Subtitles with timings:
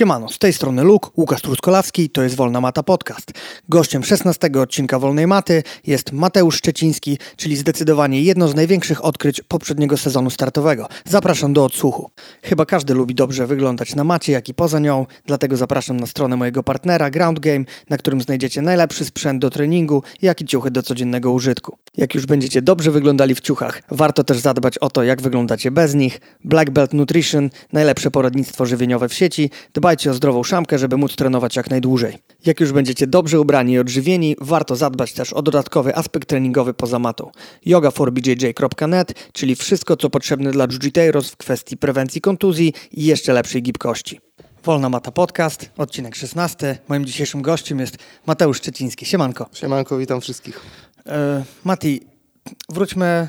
[0.00, 3.32] Siemano, z tej strony Luke, Łukasz Truskolawski, to jest Wolna Mata Podcast.
[3.68, 9.96] Gościem 16 odcinka Wolnej Maty jest Mateusz Szczeciński, czyli zdecydowanie jedno z największych odkryć poprzedniego
[9.96, 10.88] sezonu startowego.
[11.04, 12.10] Zapraszam do odsłuchu.
[12.42, 16.36] Chyba każdy lubi dobrze wyglądać na macie, jak i poza nią, dlatego zapraszam na stronę
[16.36, 20.82] mojego partnera Ground Game, na którym znajdziecie najlepszy sprzęt do treningu, jak i ciuchy do
[20.82, 21.76] codziennego użytku.
[21.96, 25.94] Jak już będziecie dobrze wyglądali w ciuchach, warto też zadbać o to, jak wyglądacie bez
[25.94, 26.20] nich.
[26.44, 31.56] Black Belt Nutrition, najlepsze poradnictwo żywieniowe w sieci, Dbajcie o zdrową szamkę, żeby móc trenować
[31.56, 32.18] jak najdłużej.
[32.46, 36.98] Jak już będziecie dobrze ubrani i odżywieni, warto zadbać też o dodatkowy aspekt treningowy poza
[36.98, 37.30] matą.
[37.66, 44.20] yoga4bjj.net, czyli wszystko co potrzebne dla jiu w kwestii prewencji kontuzji i jeszcze lepszej gibkości.
[44.64, 46.78] Wolna Mata Podcast, odcinek 16.
[46.88, 47.96] Moim dzisiejszym gościem jest
[48.26, 49.06] Mateusz Szczeciński.
[49.06, 49.48] Siemanko.
[49.52, 50.60] Siemanko, witam wszystkich.
[51.06, 52.00] E, Mati,
[52.68, 53.28] wróćmy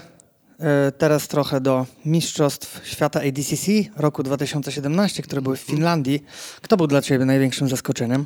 [0.98, 6.24] teraz trochę do Mistrzostw Świata ADCC roku 2017, które były w Finlandii.
[6.62, 8.26] Kto był dla Ciebie największym zaskoczeniem?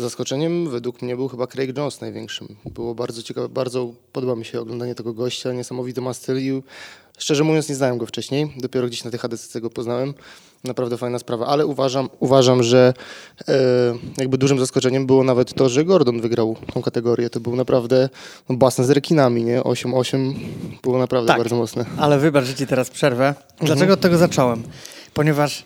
[0.00, 2.56] Zaskoczeniem według mnie był chyba Craig Jones największym.
[2.64, 6.38] Było bardzo ciekawe, bardzo podoba mi się oglądanie tego gościa, niesamowity ma styl
[7.18, 10.14] szczerze mówiąc nie znałem go wcześniej, dopiero gdzieś na tych ADCC go poznałem.
[10.64, 12.94] Naprawdę fajna sprawa, ale uważam, uważam że
[13.48, 13.54] e,
[14.18, 17.30] jakby dużym zaskoczeniem było nawet to, że Gordon wygrał tą kategorię.
[17.30, 18.08] To był naprawdę
[18.48, 19.60] no, basen z rekinami, nie?
[19.60, 20.34] 8-8
[20.82, 21.84] było naprawdę tak, bardzo mocne.
[21.98, 23.34] Ale wybacz, że ci teraz przerwę.
[23.58, 23.92] Dlaczego mhm.
[23.92, 24.62] od tego zacząłem?
[25.14, 25.64] Ponieważ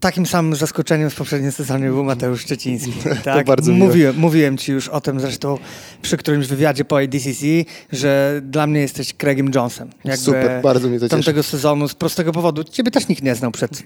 [0.00, 2.92] Takim samym zaskoczeniem w poprzednim sezonie był Mateusz Szczeciński.
[3.24, 3.46] Tak?
[3.46, 5.58] bardzo mówiłem, mówiłem ci już o tym zresztą
[6.02, 7.44] przy którymś wywiadzie po ADCC,
[7.92, 9.90] że dla mnie jesteś Craigiem Jonesem.
[10.04, 11.10] Jakby Super, bardzo mi to cieszy.
[11.10, 12.64] Tamtego sezonu z prostego powodu.
[12.64, 13.84] Ciebie też nikt nie znał przed y,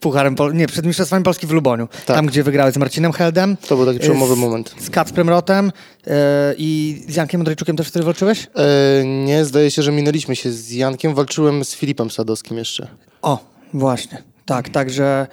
[0.00, 1.88] Pucharem, Pol nie, przed Mistrzostwami Polski w Luboniu.
[2.06, 2.16] Tak.
[2.16, 3.56] Tam, gdzie wygrałeś z Marcinem Heldem.
[3.56, 4.74] To był taki przełomowy z, moment.
[4.80, 5.72] Z Kacprem Rotem
[6.06, 6.10] y,
[6.58, 8.46] i z Jankiem Andrzejczukiem też wtedy walczyłeś?
[8.54, 11.14] E, nie, zdaje się, że minęliśmy się z Jankiem.
[11.14, 12.88] Walczyłem z Filipem Sadowskim jeszcze.
[13.22, 13.38] O,
[13.74, 14.22] właśnie.
[14.48, 15.26] Tak, także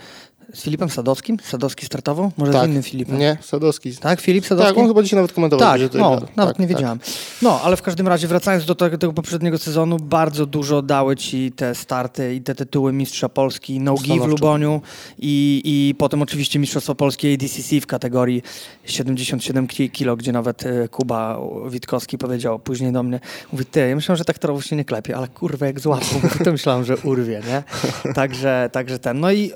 [0.55, 1.37] z Filipem Sadowskim?
[1.43, 2.31] Sadowski startował?
[2.37, 2.65] Może tak.
[2.65, 3.17] z innym Filipem?
[3.17, 3.97] Nie, Sadowski.
[3.97, 4.75] Tak, Filip Sadowski?
[4.75, 5.79] Tak, on chyba dzisiaj nawet komentował.
[5.79, 6.75] Tak, no, nawet tak, nie tak.
[6.75, 6.99] wiedziałem.
[7.41, 11.51] No, ale w każdym razie wracając do tego, tego, poprzedniego sezonu, bardzo dużo dały ci
[11.51, 14.81] te starty i te tytuły Mistrza Polski Nogi w Luboniu
[15.19, 18.41] i, i potem oczywiście Mistrzostwo Polskie ADCC w kategorii
[18.85, 23.19] 77 kg, gdzie nawet e, Kuba Witkowski powiedział później do mnie,
[23.51, 26.83] mówi, ty, ja myślałem, że tak się nie klepie, ale kurwa jak złapał, to myślałem,
[26.83, 27.63] że urwie, nie?
[28.13, 29.19] Także, także ten.
[29.19, 29.51] No i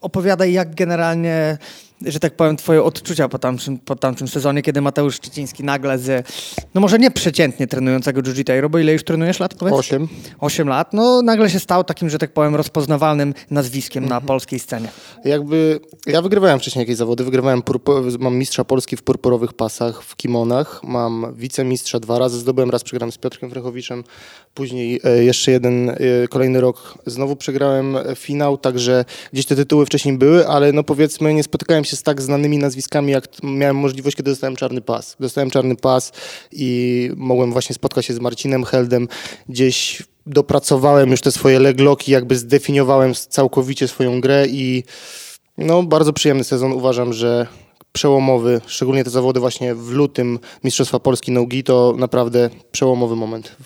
[0.00, 1.58] opowiadaj, jak generalnie
[2.02, 6.28] że tak powiem, twoje odczucia po tamtym, po tamtym sezonie, kiedy Mateusz Szczeciński nagle z,
[6.74, 9.74] no może nie przeciętnie trenującego jiu bo ile już trenujesz lat, powiedz?
[9.74, 10.08] Osiem.
[10.40, 14.26] Osiem lat, no nagle się stał takim, że tak powiem, rozpoznawalnym nazwiskiem na mhm.
[14.26, 14.88] polskiej scenie.
[15.24, 17.62] Jakby, ja wygrywałem wcześniej jakieś zawody, wygrywałem,
[18.18, 23.12] mam mistrza Polski w purpurowych pasach, w kimonach, mam wicemistrza dwa razy, zdobyłem raz, przegrałem
[23.12, 24.04] z Piotrkiem Frechowiczem,
[24.54, 25.96] później e, jeszcze jeden, e,
[26.30, 31.42] kolejny rok znowu przegrałem finał, także gdzieś te tytuły wcześniej były, ale no powiedzmy nie
[31.42, 35.16] spotykałem się się z tak znanymi nazwiskami, jak miałem możliwość, kiedy dostałem czarny pas.
[35.20, 36.12] Dostałem czarny pas
[36.52, 39.08] i mogłem właśnie spotkać się z Marcinem Heldem.
[39.48, 44.84] Gdzieś dopracowałem już te swoje legloki, jakby zdefiniowałem całkowicie swoją grę i
[45.58, 46.72] no, bardzo przyjemny sezon.
[46.72, 47.46] Uważam, że
[47.92, 53.56] przełomowy, szczególnie te zawody właśnie w lutym Mistrzostwa Polski Nogi, to naprawdę przełomowy moment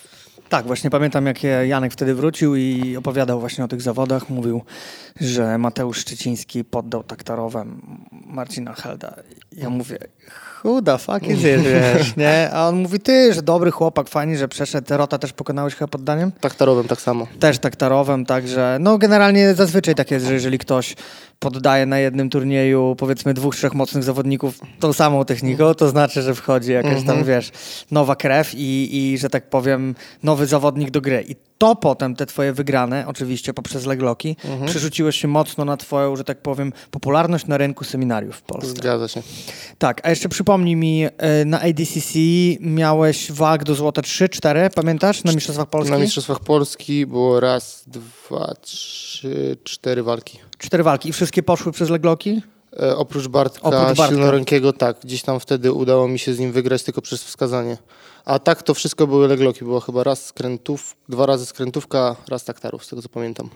[0.49, 4.31] tak, właśnie pamiętam, jak Janek wtedy wrócił i opowiadał właśnie o tych zawodach.
[4.31, 4.63] Mówił,
[5.21, 7.81] że Mateusz Szczeciński poddał taktarowem
[8.27, 9.15] Marcina Helda.
[9.53, 9.99] Ja mówię,
[10.85, 12.51] the fuck is it, wiesz, nie?
[12.53, 14.97] A on mówi, ty, że dobry chłopak, fajnie, że przeszedł.
[14.97, 16.33] Rota też pokonałeś chyba poddaniem?
[16.41, 17.27] Taktarowem tak samo.
[17.41, 20.97] Też taktarowem, także no generalnie zazwyczaj tak jest, że jeżeli ktoś
[21.39, 26.35] poddaje na jednym turnieju powiedzmy dwóch, trzech mocnych zawodników tą samą techniką, to znaczy, że
[26.35, 27.25] wchodzi jakaś tam, mhm.
[27.25, 27.51] wiesz,
[27.91, 31.25] nowa krew i, i, że tak powiem, nowy zawodnik do gry.
[31.29, 34.67] I to potem, te twoje wygrane, oczywiście poprzez legloki, mhm.
[34.71, 38.71] przerzuciłeś się mocno na twoją, że tak powiem, popularność na rynku seminariów w Polsce.
[38.71, 39.23] Zgadza się.
[39.79, 42.19] Tak, a jeszcze przypomnij mi, e, na ADCC
[42.61, 45.25] miałeś wag do złota 3, 4, pamiętasz?
[45.25, 45.93] Na Mistrzostwach Polski?
[45.93, 50.39] Na Mistrzostwach Polski było raz, dwa, trzy, cztery walki.
[50.59, 52.43] Cztery walki i wszystkie poszły przez legloki?
[52.73, 54.97] E, oprócz Bartka, oprócz Bartka Silnorękiego, tak.
[55.05, 57.77] Gdzieś tam wtedy udało mi się z nim wygrać tylko przez wskazanie.
[58.25, 59.65] A tak to wszystko były legloki.
[59.65, 63.51] Było chyba raz skrętów, dwa razy skrętówka, raz taktarów, z tego co pamiętam.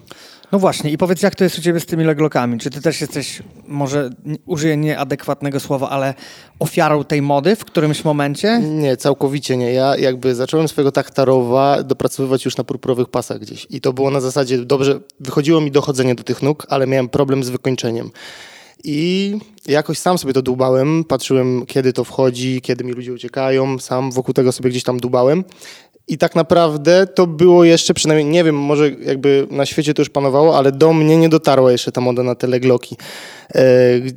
[0.52, 2.58] No właśnie i powiedz, jak to jest u Ciebie z tymi leglokami?
[2.58, 4.10] Czy Ty też jesteś, może
[4.46, 6.14] użyję nieadekwatnego słowa, ale
[6.58, 8.58] ofiarą tej mody w którymś momencie?
[8.58, 9.72] Nie, całkowicie nie.
[9.72, 13.66] Ja jakby zacząłem swojego taktarowa dopracowywać już na purpurowych pasach gdzieś.
[13.70, 17.44] I to było na zasadzie, dobrze, wychodziło mi dochodzenie do tych nóg, ale miałem problem
[17.44, 18.10] z wykończeniem.
[18.84, 24.12] I jakoś sam sobie to dubałem, patrzyłem kiedy to wchodzi, kiedy mi ludzie uciekają, sam
[24.12, 25.44] wokół tego sobie gdzieś tam dubałem.
[26.08, 30.10] I tak naprawdę to było jeszcze, przynajmniej nie wiem, może jakby na świecie to już
[30.10, 32.96] panowało, ale do mnie nie dotarła jeszcze ta moda na te legloki.
[33.54, 33.64] E,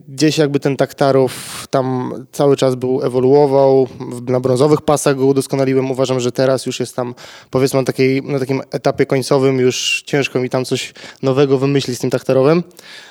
[0.07, 3.87] gdzieś jakby ten taktarow tam cały czas był, ewoluował,
[4.27, 5.91] na brązowych pasach go udoskonaliłem.
[5.91, 7.15] Uważam, że teraz już jest tam,
[7.49, 11.99] powiedzmy, na, takiej, na takim etapie końcowym już ciężko mi tam coś nowego wymyślić z
[11.99, 12.63] tym taktarowem,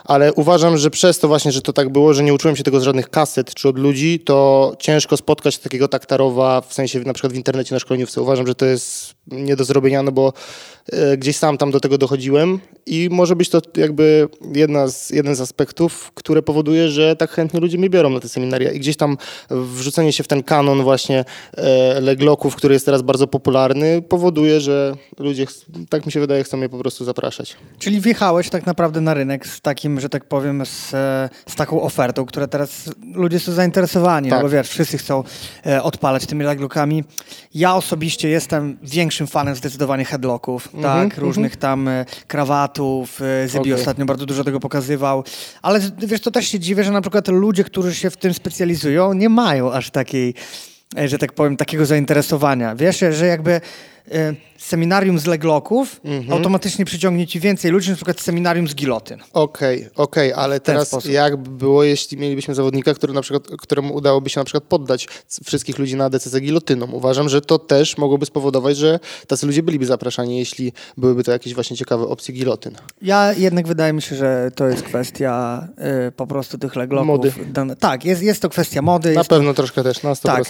[0.04, 2.80] ale uważam, że przez to właśnie, że to tak było, że nie uczyłem się tego
[2.80, 7.32] z żadnych kaset czy od ludzi, to ciężko spotkać takiego taktarowa, w sensie na przykład
[7.32, 8.22] w internecie na szkoleniówce.
[8.22, 10.32] Uważam, że to jest nie do zrobienia, no bo
[10.92, 15.34] e, gdzieś sam tam do tego dochodziłem i może być to jakby jedna z, jeden
[15.34, 18.96] z aspektów, które powoduje, że tak chętnie ludzie mnie biorą na te seminaria i gdzieś
[18.96, 19.16] tam
[19.50, 21.24] wrzucenie się w ten kanon właśnie
[21.56, 25.46] e, legloków, który jest teraz bardzo popularny, powoduje, że ludzie,
[25.88, 27.56] tak mi się wydaje, chcą mnie po prostu zapraszać.
[27.78, 31.82] Czyli wjechałeś tak naprawdę na rynek z takim, że tak powiem, z, e, z taką
[31.82, 34.38] ofertą, która teraz ludzie są zainteresowani, tak.
[34.38, 35.24] no bo wiesz, wszyscy chcą
[35.66, 37.04] e, odpalać tymi leglokami.
[37.54, 38.78] Ja osobiście jestem
[39.14, 41.18] większym fanem zdecydowanie headlocków, mm -hmm, tak, mm -hmm.
[41.18, 43.80] różnych tam e, krawatów, e, Zybi okay.
[43.80, 45.24] ostatnio bardzo dużo tego pokazywał,
[45.62, 49.12] ale wiesz, to też się dziwię, że na przykład ludzie, którzy się w tym specjalizują,
[49.12, 50.34] nie mają aż takiej,
[50.98, 52.74] e, że tak powiem, takiego zainteresowania.
[52.74, 53.60] Wiesz, że jakby
[54.58, 56.32] seminarium z legloków mhm.
[56.32, 59.20] automatycznie przyciągnie ci więcej ludzi, na przykład seminarium z gilotyn.
[59.32, 61.10] Okej, okay, okej, okay, ale teraz sposób.
[61.10, 65.08] jak by było, jeśli mielibyśmy zawodnika, który na przykład, któremu udałoby się na przykład poddać
[65.44, 66.86] wszystkich ludzi na decyzję gilotyną.
[66.86, 71.54] Uważam, że to też mogłoby spowodować, że tacy ludzie byliby zapraszani, jeśli byłyby to jakieś
[71.54, 72.74] właśnie ciekawe opcje gilotyn.
[73.02, 75.68] Ja jednak wydaje mi się, że to jest kwestia
[76.08, 77.06] y, po prostu tych legloków.
[77.06, 77.32] Mody.
[77.80, 79.14] tak, jest, jest to kwestia mody.
[79.14, 80.22] Na pewno troszkę też, na 100%.
[80.22, 80.44] Tak,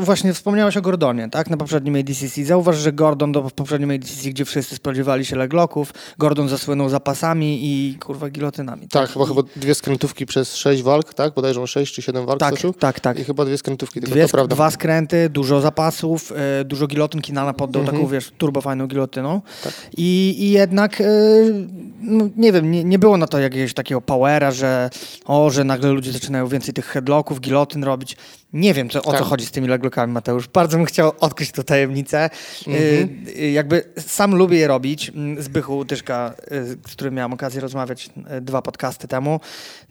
[0.00, 2.44] właśnie wspomniałeś o Gordonie, tak, na poprzednim ADCC.
[2.44, 7.58] Zauważ, że Gordon do, w poprzednim edycji, gdzie wszyscy spodziewali się legloków, Gordon zasłynął zapasami
[7.62, 8.80] i kurwa gilotynami.
[8.80, 9.28] Tak, tak chyba, I...
[9.28, 11.34] chyba dwie skrętówki przez sześć walk, tak?
[11.34, 13.18] Bodajże on sześć czy siedem walk tak, Tak, tak.
[13.18, 14.54] I chyba dwie skrętówki, dwie, to prawda.
[14.54, 17.98] Dwa skręty, dużo zapasów, y, dużo gilotyn, Kinana poddał mhm.
[17.98, 19.40] taką, wiesz, turbofajną gilotyną.
[19.64, 19.72] Tak.
[19.96, 21.68] I, I jednak, y,
[22.00, 24.90] no, nie wiem, nie, nie było na to jakiegoś takiego powera, że
[25.24, 28.16] o, że nagle ludzie zaczynają więcej tych headlocków, gilotyn robić.
[28.52, 29.20] Nie wiem, co, o tak.
[29.20, 30.48] co chodzi z tymi leglokami, Mateusz.
[30.48, 32.30] Bardzo bym chciał odkryć tę tajemnicę.
[32.66, 32.84] Mhm.
[32.84, 33.08] Y,
[33.40, 35.08] y, jakby sam lubię je robić.
[35.08, 38.10] Mm, Zbychu Tyszka, y, z którym miałem okazję rozmawiać
[38.40, 39.40] dwa podcasty temu,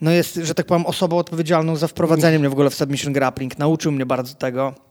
[0.01, 3.59] no jest, że tak powiem, osobą odpowiedzialną za wprowadzenie mnie w ogóle w submission grappling.
[3.59, 4.88] Nauczył mnie bardzo tego.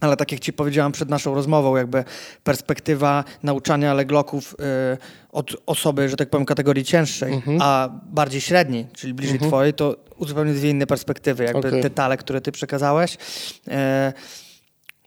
[0.00, 2.04] Ale tak jak ci powiedziałam przed naszą rozmową, jakby
[2.44, 4.56] perspektywa nauczania legloków
[4.94, 4.98] y,
[5.32, 7.58] od osoby, że tak powiem, kategorii cięższej, mhm.
[7.62, 9.50] a bardziej średniej, czyli bliżej mhm.
[9.50, 11.82] twojej, to zupełnie dwie inne perspektywy, jakby okay.
[11.82, 13.14] te tale, które ty przekazałeś.
[13.14, 13.70] Y,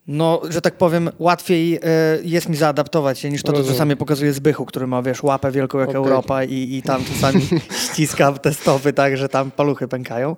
[0.07, 1.79] no, że tak powiem, łatwiej y,
[2.23, 5.79] jest mi zaadaptować się niż to, co czasami pokazuje Zbychu, który ma, wiesz, łapę wielką
[5.79, 6.01] jak okay.
[6.01, 7.47] Europa i, i tam czasami
[7.85, 10.35] ściska te stopy tak, że tam paluchy pękają.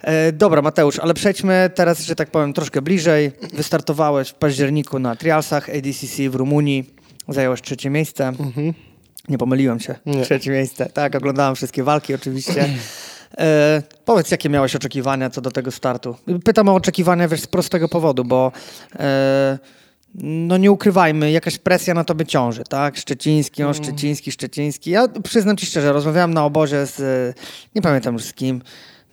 [0.00, 3.32] E, dobra, Mateusz, ale przejdźmy teraz, że tak powiem, troszkę bliżej.
[3.52, 6.94] Wystartowałeś w październiku na trialsach ADCC w Rumunii.
[7.28, 8.28] Zająłeś trzecie miejsce.
[8.28, 8.74] Mhm.
[9.28, 9.94] Nie pomyliłem się.
[10.06, 10.22] Nie.
[10.22, 10.86] Trzecie miejsce.
[10.86, 12.68] Tak, oglądałem wszystkie walki oczywiście.
[13.38, 16.16] E, powiedz, jakie miałeś oczekiwania co do tego startu?
[16.44, 18.52] Pytam o oczekiwania wiesz, z prostego powodu, bo
[18.98, 19.58] e,
[20.14, 22.96] no nie ukrywajmy, jakaś presja na tobie ciąży, tak?
[22.96, 23.84] Szczeciński, on mm.
[23.84, 24.90] Szczeciński, Szczeciński.
[24.90, 26.98] Ja przyznam ci szczerze, rozmawiałem na obozie z,
[27.74, 28.62] nie pamiętam już z kim,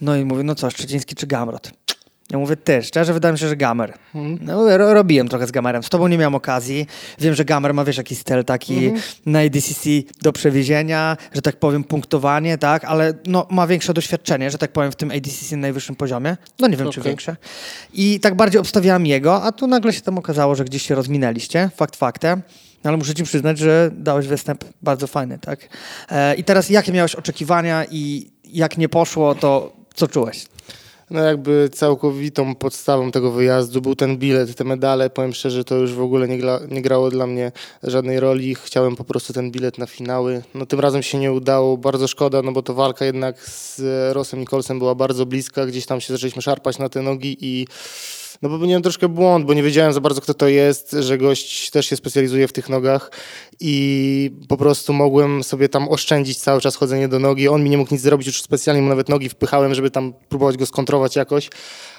[0.02, 1.72] no i mówię, no co, Szczeciński czy Gamrot?
[2.32, 3.94] Ja mówię, ty, szczerze wydaje mi się, że Gamer.
[4.14, 4.40] Hmm.
[4.42, 5.84] No, mówię, robiłem trochę z Gamerem.
[5.84, 6.88] Z tobą nie miałem okazji.
[7.20, 9.02] Wiem, że Gamer ma, wiesz, jakiś styl taki hmm.
[9.26, 9.90] na ADCC
[10.22, 12.86] do przewiezienia, że tak powiem, punktowanie, tak?
[12.86, 16.38] Ale no, ma większe doświadczenie, że tak powiem, w tym ADCC na najwyższym poziomie.
[16.60, 16.94] No nie wiem, okay.
[16.94, 17.36] czy większe.
[17.94, 21.70] I tak bardziej obstawiałem jego, a tu nagle się tam okazało, że gdzieś się rozminęliście.
[21.76, 22.42] Fakt faktem.
[22.84, 25.60] No, ale muszę ci przyznać, że dałeś występ bardzo fajny, tak?
[26.10, 30.46] E, I teraz jakie miałeś oczekiwania i jak nie poszło, to co czułeś?
[31.10, 35.10] No jakby całkowitą podstawą tego wyjazdu był ten bilet, te medale.
[35.10, 37.52] Powiem szczerze, to już w ogóle nie, gra, nie grało dla mnie
[37.84, 38.56] żadnej roli.
[38.56, 40.44] Chciałem po prostu ten bilet na finały.
[40.54, 43.82] No tym razem się nie udało, bardzo szkoda, no bo to walka jednak z
[44.14, 45.66] Rosem Nicholsem była bardzo bliska.
[45.66, 47.68] Gdzieś tam się zaczęliśmy szarpać na te nogi i
[48.42, 51.86] no popełniłem troszkę błąd, bo nie wiedziałem za bardzo kto to jest, że gość też
[51.86, 53.12] się specjalizuje w tych nogach
[53.60, 57.48] i po prostu mogłem sobie tam oszczędzić cały czas chodzenie do nogi.
[57.48, 60.58] On mi nie mógł nic zrobić, już specjalnie mu nawet nogi wpychałem, żeby tam próbować
[60.58, 61.50] go skontrować jakoś,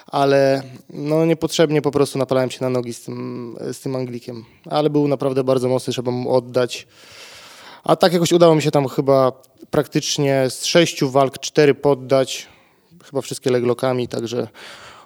[0.06, 4.44] ale no niepotrzebnie po prostu napalałem się na nogi z tym, z tym Anglikiem.
[4.64, 6.86] Ale był naprawdę bardzo mocny, trzeba mu oddać.
[7.84, 9.32] A tak jakoś udało mi się tam chyba
[9.70, 12.46] praktycznie z sześciu walk cztery poddać,
[13.04, 14.48] chyba wszystkie leglokami, także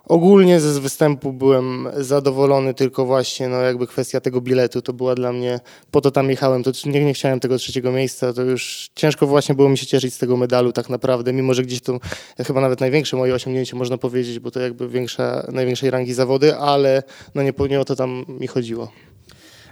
[0.08, 5.32] Ogólnie ze występu byłem zadowolony, tylko właśnie no jakby kwestia tego biletu to była dla
[5.32, 9.26] mnie, po to tam jechałem, to nie, nie chciałem tego trzeciego miejsca, to już ciężko
[9.26, 11.98] właśnie było mi się cieszyć z tego medalu tak naprawdę, mimo że gdzieś to
[12.46, 17.02] chyba nawet największe moje osiągnięcie można powiedzieć, bo to jakby większa, największej rangi zawody, ale
[17.34, 18.92] no nie, nie o to tam mi chodziło.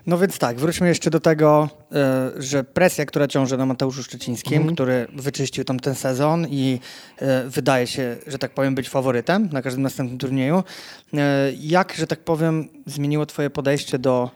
[0.07, 1.69] No więc tak, wróćmy jeszcze do tego,
[2.38, 4.75] y, że presja, która ciąży na Mateuszu Szczecińskim, mhm.
[4.75, 6.80] który wyczyścił tam ten sezon i
[7.23, 10.62] y, wydaje się, że tak powiem, być faworytem na każdym następnym turnieju.
[11.14, 11.19] Y,
[11.61, 14.30] jak, że tak powiem, zmieniło twoje podejście do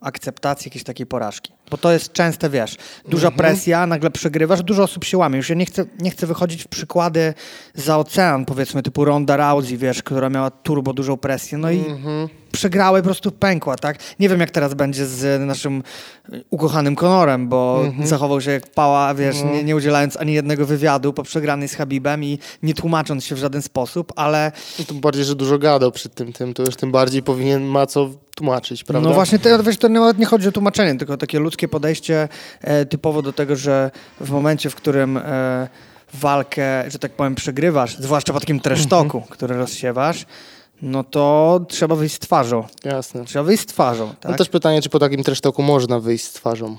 [0.00, 1.52] akceptacji jakiejś takiej porażki?
[1.70, 2.76] Bo to jest częste, wiesz,
[3.08, 3.38] duża mhm.
[3.38, 5.36] presja, nagle przegrywasz, dużo osób się łamie.
[5.36, 7.34] Już ja nie chcę, nie chcę wychodzić w przykłady
[7.74, 12.28] za ocean, powiedzmy, typu Ronda Rousey, wiesz, która miała turbo dużą presję, no i mhm.
[12.52, 13.98] przegrała i po prostu pękła, tak?
[14.20, 15.82] Nie wiem, jak teraz będzie z naszym
[16.50, 18.08] ukochanym Konorem, bo mhm.
[18.08, 19.52] zachował się jak pała, wiesz, no.
[19.52, 23.38] nie, nie, udzielając ani jednego wywiadu po przegranej z Habibem i nie tłumacząc się w
[23.38, 24.52] żaden sposób, ale...
[24.78, 27.86] No tym bardziej, że dużo gadał przed tym, tym, to już tym bardziej powinien ma
[27.86, 28.10] co
[28.40, 29.08] tłumaczyć, prawda?
[29.08, 32.28] No właśnie, to, to nawet nie chodzi o tłumaczenie, tylko takie ludzkie podejście
[32.60, 35.68] e, typowo do tego, że w momencie, w którym e,
[36.14, 39.24] walkę, że tak powiem, przegrywasz, zwłaszcza po takim tresztoku, mhm.
[39.32, 40.26] który rozsiewasz,
[40.82, 42.64] no to trzeba wyjść z twarzą.
[42.84, 43.24] Jasne.
[43.24, 44.06] Trzeba wyjść z twarzą.
[44.06, 44.30] No tak?
[44.32, 46.76] No też pytanie, czy po takim tresztoku można wyjść z twarzą.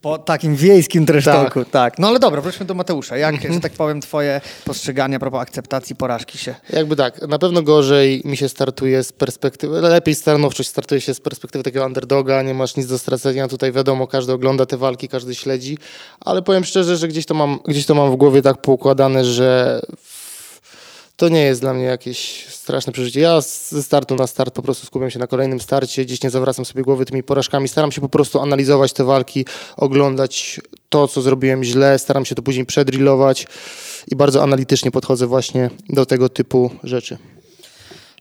[0.00, 1.70] Po takim wiejskim tresztoku, tak.
[1.70, 1.98] tak.
[1.98, 3.16] No ale dobra, wróćmy do Mateusza.
[3.16, 6.54] Jak, że tak powiem, twoje postrzeganie a propos akceptacji porażki się?
[6.70, 11.20] Jakby tak, na pewno gorzej mi się startuje z perspektywy, lepiej stanowczość startuje się z
[11.20, 15.34] perspektywy takiego underdoga, nie masz nic do stracenia, tutaj wiadomo, każdy ogląda te walki, każdy
[15.34, 15.78] śledzi,
[16.20, 19.80] ale powiem szczerze, że gdzieś to mam, gdzieś to mam w głowie tak poukładane, że
[21.16, 23.20] to nie jest dla mnie jakieś straszne przeżycie.
[23.20, 26.64] Ja ze startu na start po prostu skupiam się na kolejnym starcie, gdzieś nie zawracam
[26.64, 29.44] sobie głowy tymi porażkami, staram się po prostu analizować te walki,
[29.76, 33.46] oglądać to, co zrobiłem źle, staram się to później przedrillować
[34.08, 37.18] i bardzo analitycznie podchodzę właśnie do tego typu rzeczy.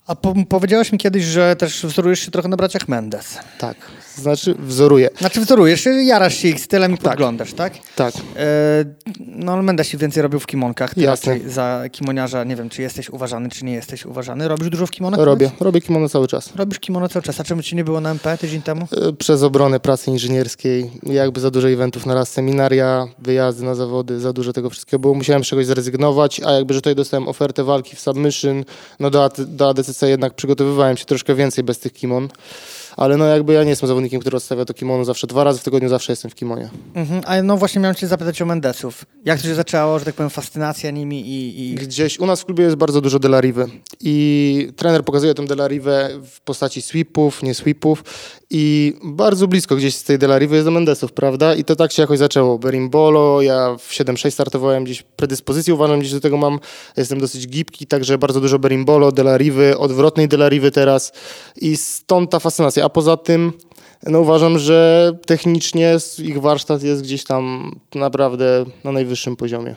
[0.08, 3.38] A po powiedziałeś mi kiedyś, że też wzorujesz się trochę na braciach Mendes.
[3.60, 3.78] Tak,
[4.16, 5.10] znaczy wzoruję.
[5.18, 7.04] Znaczy wzorujesz jarasz się ich stylem i tak.
[7.04, 7.74] podglądasz, tak?
[7.96, 8.14] Tak.
[8.36, 8.86] E,
[9.20, 10.94] no ale Mendes się więcej robił w kimonkach.
[10.94, 11.40] Ty Jasne.
[11.48, 14.48] za kimoniarza, nie wiem, czy jesteś uważany, czy nie jesteś uważany.
[14.48, 15.20] Robisz dużo w kimonach?
[15.20, 16.56] Robię, robię kimono cały czas.
[16.56, 17.40] Robisz kimono cały czas.
[17.40, 18.88] A czemu ci nie było na MP tydzień temu?
[18.92, 24.20] E, przez obronę pracy inżynierskiej, jakby za dużo eventów na raz, seminaria, wyjazdy na zawody,
[24.20, 25.14] za dużo tego wszystkiego było.
[25.14, 28.64] Musiałem z czegoś zrezygnować, a jakby, że tutaj dostałem ofertę walki w submission,
[29.00, 32.30] no do, do ADCC jednak przygotowywałem się troszkę więcej bez tych kimon
[32.98, 35.64] ale no jakby ja nie jestem zawodnikiem, który odstawia to kimono zawsze dwa razy w
[35.64, 36.70] tygodniu, zawsze jestem w kimonie.
[36.94, 39.06] Mhm, ale no właśnie miałem cię zapytać o Mendesów.
[39.26, 41.72] Jak to się zaczęło, że tak powiem, fascynacja nimi i...
[41.72, 41.76] i...
[41.76, 43.68] Gdzieś u nas w klubie jest bardzo dużo delariwy
[44.02, 48.04] i trener pokazuje tę delariwę w postaci sweepów, nie sweepów
[48.50, 51.56] i bardzo blisko gdzieś z tej delariwy jest do Mendesów, prawda?
[51.56, 52.60] I to tak się jakoś zaczęło.
[52.60, 56.60] Berimbolo, ja w 7-6 startowałem gdzieś predyspozycję, uważam, gdzieś do tego mam,
[56.98, 61.12] jestem dosyć gibki, także bardzo dużo Berimbolo, delariwy, odwrotnej delariwy teraz
[61.56, 63.54] i stąd ta fascynacja a poza tym
[64.04, 69.76] no uważam, że technicznie ich warsztat jest gdzieś tam naprawdę na najwyższym poziomie.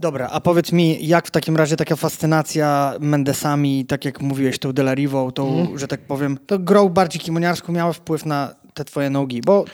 [0.00, 4.72] Dobra, a powiedz mi, jak w takim razie taka fascynacja Mendesami, tak jak mówiłeś, tą
[4.72, 5.78] Delarivą, tą, mm.
[5.78, 9.64] że tak powiem, to grą bardziej kimoniarską miała wpływ na te twoje nogi, bo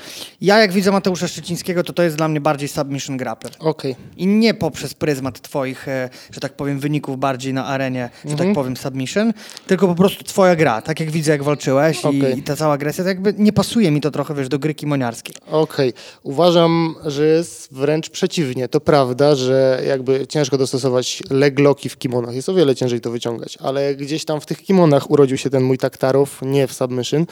[0.41, 3.53] ja jak widzę Mateusza Szczecińskiego, to to jest dla mnie bardziej submission grappler.
[3.59, 3.95] Okay.
[4.17, 8.47] I nie poprzez pryzmat twoich, e, że tak powiem, wyników bardziej na arenie, że tak
[8.47, 8.55] mhm.
[8.55, 9.33] powiem, submission,
[9.67, 12.33] tylko po prostu twoja gra, tak jak widzę, jak walczyłeś okay.
[12.33, 14.75] i, i, ta cała agresja, to jakby nie pasuje mi to trochę, wiesz, do gry
[14.75, 15.35] kimoniarskiej.
[15.47, 15.89] Okej.
[15.89, 16.03] Okay.
[16.23, 18.69] Uważam, że jest wręcz przeciwnie.
[18.69, 22.35] To prawda, że jakby ciężko dostosować legloki w kimonach.
[22.35, 25.63] Jest o wiele ciężej to wyciągać, ale gdzieś tam w tych kimonach urodził się ten
[25.63, 27.27] mój taktarow, nie w submission.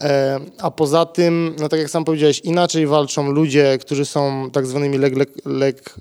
[0.00, 4.66] E, a poza tym, no tak jak sam powiedziałeś, inaczej walczą ludzie, którzy są tak
[4.66, 5.94] zwanymi leg, leg, leg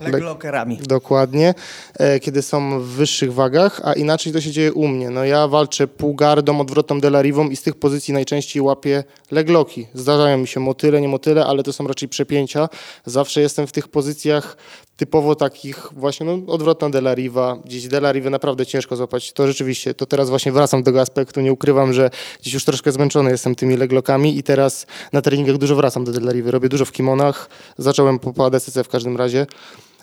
[0.00, 0.76] Leglokerami.
[0.76, 1.54] Dokładnie,
[1.98, 5.10] e, kiedy są w wyższych wagach, a inaczej to się dzieje u mnie.
[5.10, 9.86] No ja walczę półgardą, odwrotną delarivą i z tych pozycji najczęściej łapię legloki.
[9.94, 12.68] Zdarzają mi się motyle, nie motyle, ale to są raczej przepięcia.
[13.06, 14.56] Zawsze jestem w tych pozycjach
[14.96, 19.32] typowo takich właśnie, no odwrotna delariva, gdzieś delarivę naprawdę ciężko złapać.
[19.32, 22.10] To rzeczywiście, to teraz właśnie wracam do tego aspektu, nie ukrywam, że
[22.40, 26.50] gdzieś już troszkę zmęczony jestem tymi leglokami i teraz na treningach dużo wracam do delariwy.
[26.50, 27.48] Robię dużo w kimonach,
[27.78, 29.46] zacząłem po, po ADCC w każdym razie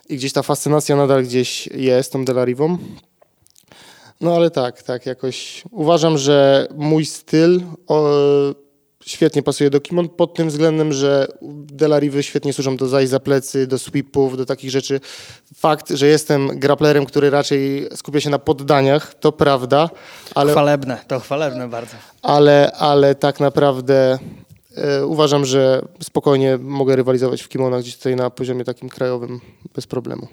[0.10, 2.78] i gdzieś ta fascynacja nadal gdzieś jest tą Delarivą.
[4.22, 7.62] No ale tak, tak, jakoś uważam, że mój styl
[9.06, 13.68] świetnie pasuje do kimon pod tym względem, że Delariwy świetnie służą do zajść za plecy,
[13.68, 15.00] do sweepów, do takich rzeczy.
[15.56, 19.90] Fakt, że jestem graplerem, który raczej skupia się na poddaniach, to prawda,
[20.36, 20.52] ale...
[20.52, 21.96] Chwalebne, to chwalebne bardzo.
[22.22, 24.20] Ale, ale tak naprawdę
[25.06, 29.40] uważam, że spokojnie mogę rywalizować w kimonach gdzieś tutaj na poziomie takim krajowym
[29.76, 30.28] bez problemu.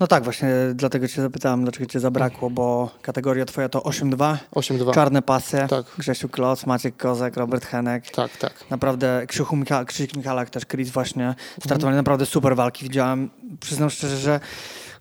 [0.00, 4.36] No tak, właśnie dlatego cię zapytałem, dlaczego cię zabrakło, bo kategoria twoja to 8-2.
[4.54, 4.94] 8-2.
[4.94, 5.66] Czarne pasy.
[5.68, 5.86] Tak.
[5.98, 8.10] Grzesiu Kloc, Maciek Kozek, Robert Henek.
[8.10, 8.70] Tak, tak.
[8.70, 11.96] Naprawdę Krzychu Micha Krzyk Michalak też, Chris właśnie startowali mhm.
[11.96, 12.84] naprawdę super walki.
[12.84, 14.40] Widziałem, przyznam szczerze, że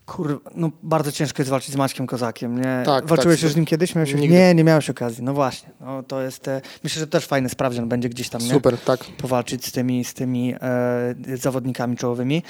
[0.05, 0.41] Kur...
[0.55, 2.83] no bardzo ciężko jest walczyć z Maćkiem Kozakiem, nie?
[2.86, 3.43] Tak, Walczyłeś tak.
[3.43, 3.95] już z nim kiedyś?
[3.95, 4.13] Miałeś...
[4.13, 4.27] Nigdy.
[4.27, 5.69] Nie, nie miałeś okazji, no właśnie.
[5.81, 6.62] No, to jest, e...
[6.83, 8.50] myślę, że też fajny sprawdzian będzie gdzieś tam, nie?
[8.53, 9.03] Super, tak.
[9.17, 12.43] powalczyć z tymi, z tymi e, zawodnikami czołowymi.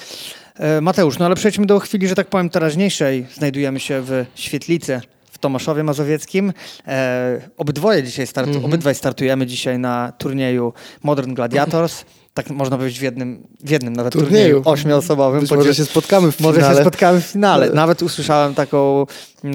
[0.55, 3.25] E, Mateusz, no ale przejdźmy do chwili, że tak powiem, teraźniejszej.
[3.33, 5.01] Znajdujemy się w Świetlicy.
[5.31, 6.53] W Tomaszowie Mazowieckim.
[6.88, 8.65] E, obydwoje dzisiaj start, Mhm.
[8.65, 12.05] obydwaj startujemy dzisiaj na turnieju Modern Gladiators.
[12.34, 14.62] Tak można powiedzieć w jednym, w jednym nawet turnieju, Turnieju.
[14.66, 15.42] ośmioosobowym.
[15.42, 16.75] Być może się spotkamy w może finale.
[16.75, 17.70] się spotkamy w finale.
[17.84, 19.06] Nawet usłyszałem taką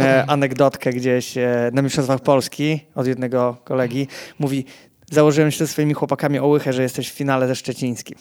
[0.00, 4.06] e, anegdotkę gdzieś e, na Mistrzostwach Polski od jednego kolegi.
[4.38, 4.64] Mówi,
[5.12, 8.18] założyłem się ze swoimi chłopakami o łychę, że jesteś w finale ze Szczecińskim.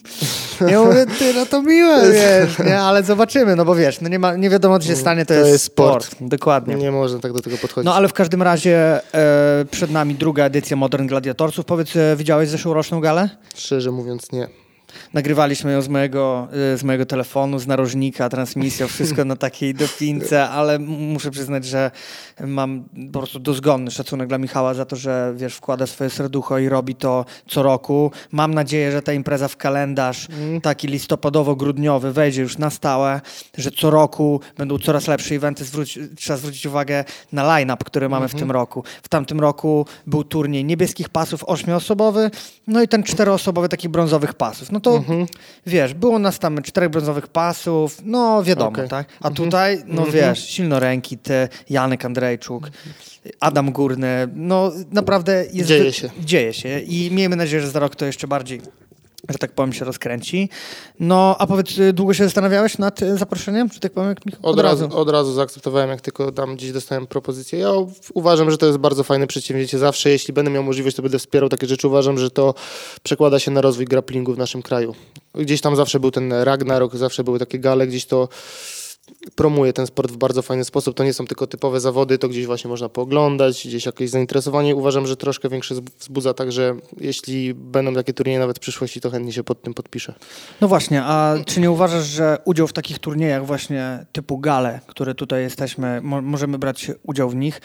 [0.67, 2.79] Ja mówię, ty, no to miłe, wiesz, nie?
[2.79, 5.39] ale zobaczymy, no bo wiesz, no nie, ma, nie wiadomo, co się stanie, to, To
[5.39, 6.05] jest, jest sport.
[6.05, 6.29] sport.
[6.29, 6.75] Dokładnie.
[6.75, 7.85] Nie można tak do tego podchodzić.
[7.85, 11.65] No ale w każdym razie e, przed nami druga edycja Modern Gladiatorsów.
[11.65, 13.29] Powiedz, e, widziałeś zeszłoroczną galę?
[13.55, 14.47] Szczerze mówiąc, nie.
[15.13, 20.49] Nagrywaliśmy ją z mojego, y, z mojego telefonu, z narożnika, transmisją, wszystko na takiej dopince,
[20.49, 21.91] ale muszę przyznać, że
[22.47, 26.69] mam po prostu dozgonny szacunek dla Michała za to, że wiesz, wkłada swoje serducho i
[26.69, 28.11] robi to co roku.
[28.31, 30.27] Mam nadzieję, że ta impreza w kalendarz
[30.63, 33.21] taki listopadowo-grudniowy wejdzie już na stałe,
[33.57, 35.65] że co roku będą coraz lepsze eventy.
[35.65, 38.83] Zwróć, trzeba zwrócić uwagę na line-up, który mamy w tym roku.
[39.03, 42.31] W tamtym roku był turniej niebieskich pasów ośmioosobowy,
[42.67, 44.71] no i ten czteroosobowy takich brązowych pasów.
[44.71, 45.03] No to
[45.65, 48.89] wiesz, było nas tam czterech brązowych pasów, no wiadomo, Okej.
[48.89, 49.07] tak?
[49.21, 52.69] A tutaj, no wiesz, silnoręki, ty, Janek Andrejczuk,
[53.39, 55.69] Adam Górny, no naprawdę jest...
[55.69, 56.09] Dzieje się.
[56.19, 58.61] Dzieje się i miejmy nadzieję, że za rok to jeszcze bardziej
[59.29, 60.49] że tak powiem, się rozkręci.
[60.99, 63.69] No, a powiedz, y, długo się zastanawiałeś nad y, zaproszeniem?
[63.69, 64.89] Czy tak powiem, jak mi Od, razu.
[64.97, 67.59] od razu zaakceptowałem, jak tylko tam gdzieś dostałem propozycję.
[67.59, 67.69] Ja
[68.13, 69.77] uważam, że to jest bardzo fajne przedsięwzięcie.
[69.77, 71.87] Zawsze, jeśli będę miał możliwość, to będę wspierał takie rzeczy.
[71.87, 72.53] Uważam, że to
[73.03, 74.95] przekłada się na rozwój grapplingu w naszym kraju.
[75.35, 78.29] Gdzieś tam zawsze był ten Ragnarok, zawsze były takie gale, gdzieś to
[79.35, 80.97] promuje ten sport w bardzo fajny sposób.
[80.97, 84.75] To nie są tylko typowe zawody, to gdzieś właśnie można pooglądać, gdzieś jakieś zainteresowanie.
[84.75, 89.09] Uważam, że troszkę większe zb- wzbudza, także jeśli będą takie turnieje nawet w przyszłości, to
[89.09, 90.13] chętnie się pod tym podpiszę.
[90.61, 95.15] No właśnie, a czy nie uważasz, że udział w takich turniejach właśnie typu gale, które
[95.15, 97.61] tutaj jesteśmy, mo- możemy brać udział w nich,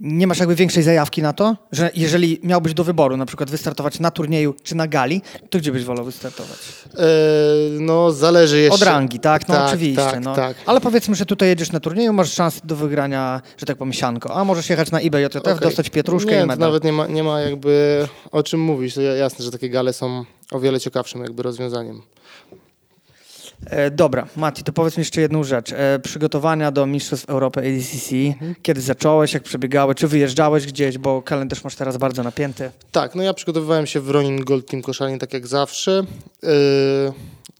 [0.00, 1.56] nie masz jakby większej zajawki na to?
[1.72, 5.72] Że jeżeli miałbyś do wyboru na przykład wystartować na turnieju czy na gali, to gdzie
[5.72, 6.58] byś wolał wystartować?
[6.98, 8.74] Eee, no, zależy jeszcze.
[8.74, 9.48] Od rangi, tak?
[9.48, 10.02] No Tak, oczywiście.
[10.02, 10.34] tak, no.
[10.34, 10.56] tak.
[10.66, 14.34] Ale powiedzmy, że tutaj jedziesz na turnieju, masz szansę do wygrania, że tak powiem, sianko.
[14.34, 15.58] A możesz jechać na eBay JTF, Okej.
[15.60, 16.58] dostać pietruszkę nie, i medal.
[16.68, 18.94] nawet nie ma, nie ma jakby o czym mówić.
[18.94, 22.02] To ja- jasne, że takie gale są o wiele ciekawszym jakby rozwiązaniem.
[23.66, 25.72] E, dobra, Mati, to powiedz mi jeszcze jedną rzecz.
[25.72, 28.54] E, przygotowania do Mistrzostw Europy ADCC, Mhm.
[28.62, 32.70] kiedy zacząłeś, jak przebiegały, czy wyjeżdżałeś gdzieś, bo kalendarz masz teraz bardzo napięty.
[32.92, 36.04] Tak, no ja przygotowywałem się w Ronin Gold Team Koszalin tak jak zawsze.
[36.42, 36.48] Yy,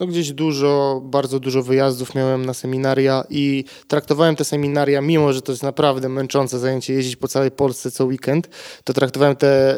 [0.01, 5.43] no gdzieś dużo, bardzo dużo wyjazdów miałem na seminaria i traktowałem te seminaria, mimo że
[5.43, 8.49] to jest naprawdę męczące zajęcie jeździć po całej Polsce co weekend,
[8.85, 9.77] to traktowałem te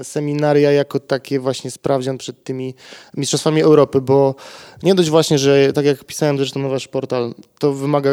[0.00, 2.74] e, seminaria jako takie właśnie sprawdzian przed tymi
[3.16, 4.34] Mistrzostwami Europy, bo
[4.82, 8.10] nie dość właśnie, że tak jak pisałem zresztą na wasz portal, to wymaga,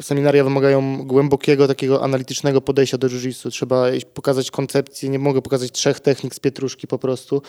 [0.00, 3.50] seminaria wymagają głębokiego, takiego analitycznego podejścia do jiu-jitsu.
[3.50, 7.42] Trzeba pokazać koncepcję, nie mogę pokazać trzech technik z pietruszki po prostu,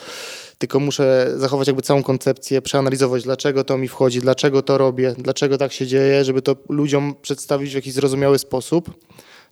[0.58, 5.58] tylko muszę zachować jakby całą koncepcję, przeanalizować dlaczego to mi wchodzi, dlaczego to robię, dlaczego
[5.58, 8.90] tak się dzieje, żeby to ludziom przedstawić w jakiś zrozumiały sposób.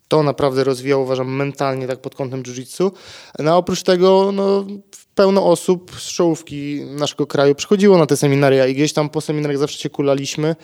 [0.08, 2.92] To naprawdę rozwijało, uważam, mentalnie tak pod kątem jiu-jitsu.
[3.40, 4.66] No a oprócz tego, no,
[5.16, 9.58] pełno osób z czołówki naszego kraju przychodziło na te seminaria i gdzieś tam po seminariach
[9.58, 10.56] zawsze się kulaliśmy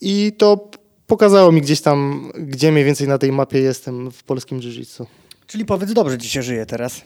[0.00, 0.70] i to
[1.06, 5.06] pokazało mi gdzieś tam, gdzie mniej więcej na tej mapie jestem w polskim jiu-jitsu.
[5.46, 7.02] Czyli powiedz, dobrze ci się żyje teraz.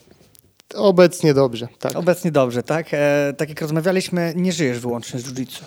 [0.75, 1.95] Obecnie dobrze, tak.
[1.95, 2.87] Obecnie dobrze, tak?
[2.91, 5.61] E, tak jak rozmawialiśmy, nie żyjesz wyłącznie z jiu-jitsu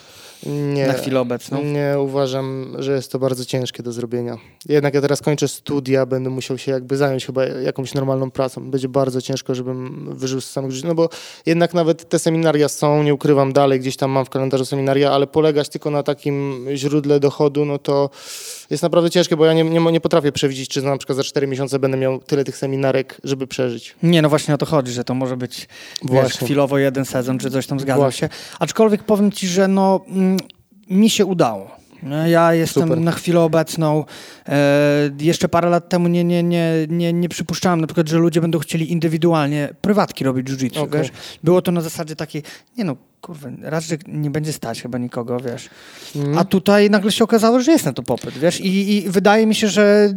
[0.46, 1.64] Nie, na chwilę obecną.
[1.64, 4.37] Nie uważam, że jest to bardzo ciężkie do zrobienia.
[4.68, 8.70] Jednak ja teraz kończę studia, będę musiał się jakby zająć chyba jakąś normalną pracą.
[8.70, 10.85] Będzie bardzo ciężko, żebym wyżył z samych żyć.
[10.85, 11.09] No bo
[11.46, 15.26] jednak nawet te seminaria są, nie ukrywam dalej, gdzieś tam mam w kalendarzu seminaria, ale
[15.26, 18.11] polegać tylko na takim źródle dochodu, no to
[18.70, 21.46] jest naprawdę ciężkie, bo ja nie, nie, nie potrafię przewidzieć, czy na przykład za 4
[21.46, 23.94] miesiące będę miał tyle tych seminarek, żeby przeżyć.
[24.03, 25.68] Nie, no właśnie o to chodzi, że to może być
[26.03, 26.46] wiesz, Właśnie.
[26.46, 28.29] chwilowo jeden sezon, czy coś tam zgadza się.
[28.59, 30.30] Aczkolwiek powiem ci, że no, mm,
[30.90, 31.81] mi się udało.
[32.26, 33.00] Ja jestem Super.
[33.00, 34.05] na chwilę obecną.
[34.48, 38.40] E, jeszcze parę lat temu nie, nie, nie, nie, nie przypuszczałem na przykład, że ludzie
[38.40, 41.09] będą chcieli indywidualnie prywatki robić jiu-jitsu, wiesz.
[41.44, 42.42] Było to na zasadzie takiej,
[42.76, 45.68] nie no, kurwa, raczej nie będzie stać chyba nikogo, wiesz.
[46.16, 46.38] Mhm.
[46.38, 49.54] A tutaj nagle się okazało, że jest na to popyt, wiesz, i, i wydaje mi
[49.54, 50.14] się, że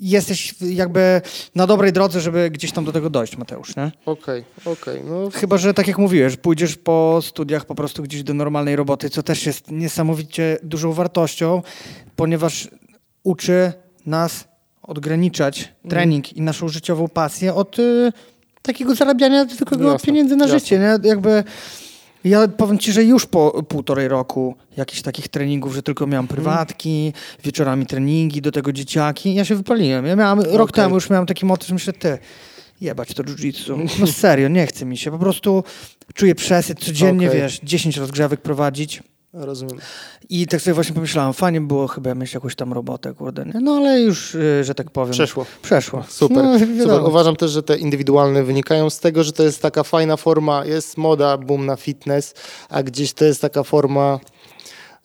[0.00, 1.20] jesteś jakby
[1.54, 3.92] na dobrej drodze, żeby gdzieś tam do tego dojść, Mateusz, nie?
[4.06, 5.00] Okej, okej.
[5.04, 9.10] No, Chyba, że tak jak mówiłeś, pójdziesz po studiach po prostu gdzieś do normalnej roboty,
[9.10, 11.62] co też jest niesamowicie dużą wartością,
[12.16, 12.68] ponieważ
[13.22, 13.72] uczy
[14.06, 14.44] nas
[14.82, 18.12] odgraniczać trening i naszą życiową pasję od y,
[18.62, 20.58] takiego zarabiania zwykłego Jasne, pieniędzy na jasne.
[20.60, 20.78] życie.
[20.78, 21.08] Nie?
[21.08, 21.44] Jakby
[22.28, 27.12] ja powiem ci, że już po półtorej roku jakichś takich treningów, że tylko miałem prywatki,
[27.44, 30.06] wieczorami treningi, do tego dzieciaki, ja się wypaliłem.
[30.06, 30.84] Ja miałem, rok Okej.
[30.84, 32.18] temu już miałem taki motyw, że myślę, ty,
[32.80, 33.88] jebać to jiu-jitsu.
[34.00, 35.10] No serio, nie chce mi się.
[35.10, 35.64] Po prostu
[36.14, 37.40] czuję przesyt codziennie, Okej.
[37.40, 39.02] wiesz, 10 rozgrzewek prowadzić.
[39.32, 39.78] Rozumiem.
[40.28, 43.60] I tak sobie właśnie pomyślałem, fajnie było chyba mieć jakąś tam robotę, kurde, nie?
[43.60, 45.12] No ale już, y, że tak powiem.
[45.12, 45.46] Przeszło.
[45.62, 46.04] Przeszło.
[46.08, 47.00] Super, No, super.
[47.04, 50.96] Uważam też, że te indywidualne wynikają z tego, że to jest taka fajna forma, jest
[50.96, 52.34] moda, boom na fitness,
[52.68, 54.20] a gdzieś to jest taka forma,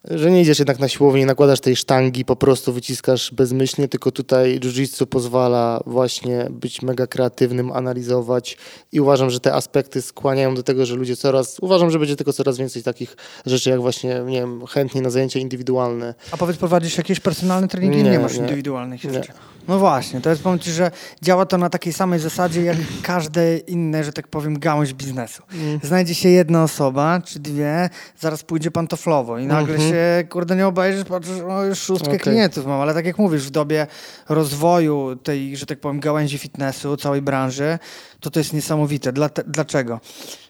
[0.03, 4.11] że nie idziesz jednak na siłownię, nie nakładasz tej sztangi, po prostu wyciskasz bezmyślnie, tylko
[4.11, 8.57] tutaj jiu-jitsu pozwala właśnie być mega kreatywnym, analizować
[8.91, 12.33] i uważam, że te aspekty skłaniają do tego, że ludzie coraz, uważam, że będzie tylko
[12.33, 16.13] coraz więcej takich rzeczy, jak właśnie, nie wiem, chętnie na zajęcia indywidualne.
[16.31, 18.03] A powiedz, prowadzisz jakieś personalne treningi?
[18.03, 18.39] Nie, Nie, masz nie.
[18.39, 19.21] indywidualnych Nie.
[19.67, 23.58] No właśnie, to jest powiem ci, że działa to na takiej samej zasadzie jak każde
[23.58, 25.43] inne, że tak powiem, gałąź biznesu.
[25.54, 25.80] Mm.
[25.84, 29.91] Znajdzie się jedna osoba, czy dwie, zaraz pójdzie pantoflowo i nagle Mhm.
[29.91, 32.19] się, kurde, nie obejrzysz, patrzysz, o, już szóstkę Okej.
[32.19, 33.88] klientów mam, ale tak jak mówisz, w dobie
[34.30, 37.80] rozwoju tej, że tak powiem, gałęzi fitnessu, całej branży,
[38.19, 39.13] to to jest niesamowite.
[39.13, 40.00] Dla, dlaczego?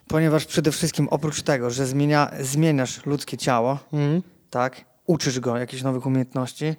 [0.08, 4.22] Ponieważ przede wszystkim oprócz tego, że zmienia, zmieniasz ludzkie ciało, Mhm.
[4.50, 4.82] tak?
[5.08, 6.76] Uczysz go jakichś nowych umiejętności,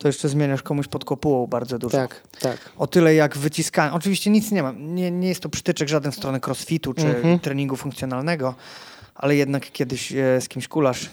[0.00, 1.96] to jeszcze zmieniasz komuś pod kopułą bardzo dużo.
[1.98, 2.58] Tak, tak.
[2.78, 3.92] O tyle jak wyciskanie.
[3.92, 4.72] Oczywiście nic nie ma.
[4.78, 7.38] Nie, nie jest to przytyczek żaden w stronę crossfitu czy Mhm.
[7.38, 8.54] treningu funkcjonalnego,
[9.14, 11.10] ale jednak kiedyś e, z kimś kulasz,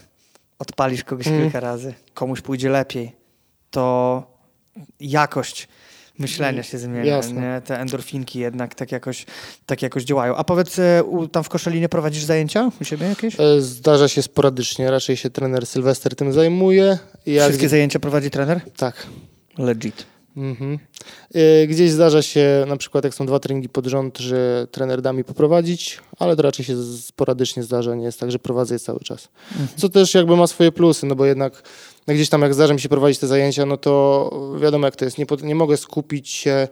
[0.60, 1.44] odpalisz kogoś Mhm.
[1.44, 3.12] kilka razy, komuś pójdzie lepiej,
[3.72, 4.24] to
[5.00, 5.68] jakość
[6.20, 7.20] myślenia się zmienia.
[7.34, 7.62] Nie?
[7.66, 9.26] Te endorfinki jednak tak jakoś,
[9.66, 10.36] tak jakoś działają.
[10.36, 13.40] A powiedz, e, tam w Koszalinie prowadzisz zajęcia u siebie jakieś?
[13.40, 16.98] E, Zdarza się sporadycznie, raczej się trener Sylwester tym zajmuje.
[17.26, 18.62] Ja Wszystkie gdzie- zajęcia prowadzi trener?
[18.78, 19.08] Tak.
[19.58, 20.06] Legit.
[20.38, 20.80] Mhm.
[21.34, 25.14] E, Gdzieś zdarza się, na przykład jak są dwa treningi pod rząd, że trener da
[25.14, 29.00] mi poprowadzić, ale to raczej się sporadycznie zdarza, nie jest tak, że prowadzę je cały
[29.00, 29.30] czas.
[29.78, 31.64] Co też jakby ma swoje plusy, no bo jednak
[32.08, 34.30] no gdzieś tam jak zdarza mi się prowadzić te zajęcia, no to
[34.62, 36.68] wiadomo jak to jest, nie, nie mogę skupić się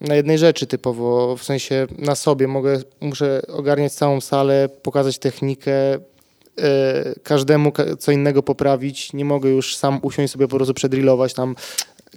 [0.00, 5.94] na jednej rzeczy typowo, w sensie na sobie, mogę, muszę ogarniać całą salę, pokazać technikę,
[5.94, 5.98] e,
[7.22, 11.56] każdemu ka- co innego poprawić, nie mogę już sam usiąść sobie po prostu przedrillować tam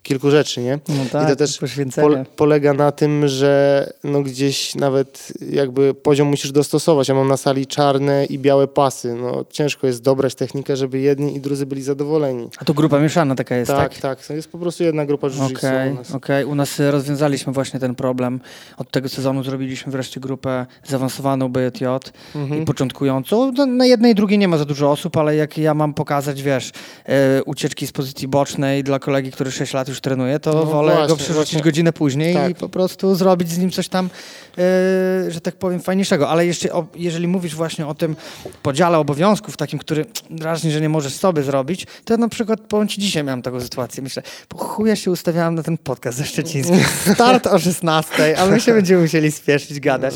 [0.06, 0.80] kilku rzeczy, nie?
[0.89, 2.08] No I tak, to też poświęcenie.
[2.08, 7.08] Pol- polega na tym, że no gdzieś nawet jakby poziom musisz dostosować.
[7.08, 9.15] Ja mam na sali czarne i białe pasy.
[9.22, 12.50] No, ciężko jest dobrać technikę, żeby jedni i drudzy byli zadowoleni.
[12.58, 13.89] A to grupa mieszana taka jest, tak?
[13.94, 14.28] tak, tak.
[14.28, 16.12] To jest po prostu jedna grupa jiu-jitsu Okej, u nas.
[16.12, 16.46] okej.
[16.46, 18.39] U nas rozwiązaliśmy właśnie ten problem.
[18.78, 21.86] Od tego sezonu zrobiliśmy wreszcie grupę zaawansowaną BJJ
[22.36, 22.62] Mhm.
[22.62, 23.52] i początkującą.
[23.52, 26.41] No, Na jednej i drugiej nie ma za dużo osób, ale jak ja mam pokazać,
[26.44, 26.72] wiesz,
[27.06, 30.92] e, ucieczki z pozycji bocznej dla kolegi, który 6 lat już trenuje, to No wolę
[30.94, 31.62] właśnie, go przerzucić właśnie.
[31.62, 32.52] godzinę później Tak.
[32.52, 34.12] i po prostu zrobić z nim coś tam, e,
[35.32, 36.30] że tak powiem, fajniejszego.
[36.30, 38.16] Ale jeszcze, o, jeżeli mówisz właśnie o tym
[38.64, 42.88] podziale obowiązków, takim, który drażni, że nie możesz sobie zrobić, to ja na przykład, powiem
[42.88, 44.04] ci, dzisiaj miałem taką sytuację.
[44.04, 46.80] Myślę, po chuja się ustawiałem na ten podcast ze Szczecińskim.
[47.14, 50.16] Start o 16, a my się będziemy musieli spieszyć, gadać.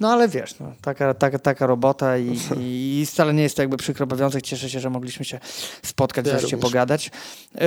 [0.00, 3.76] No ale wiesz, no, taka, taka, taka robota i, i wcale nie jest to jakby
[3.76, 4.42] przykry obowiązek.
[4.42, 5.40] Cieszę się, że mogliśmy się
[5.82, 7.10] spotkać, Ja wreszcie pogadać.
[7.54, 7.60] Yy,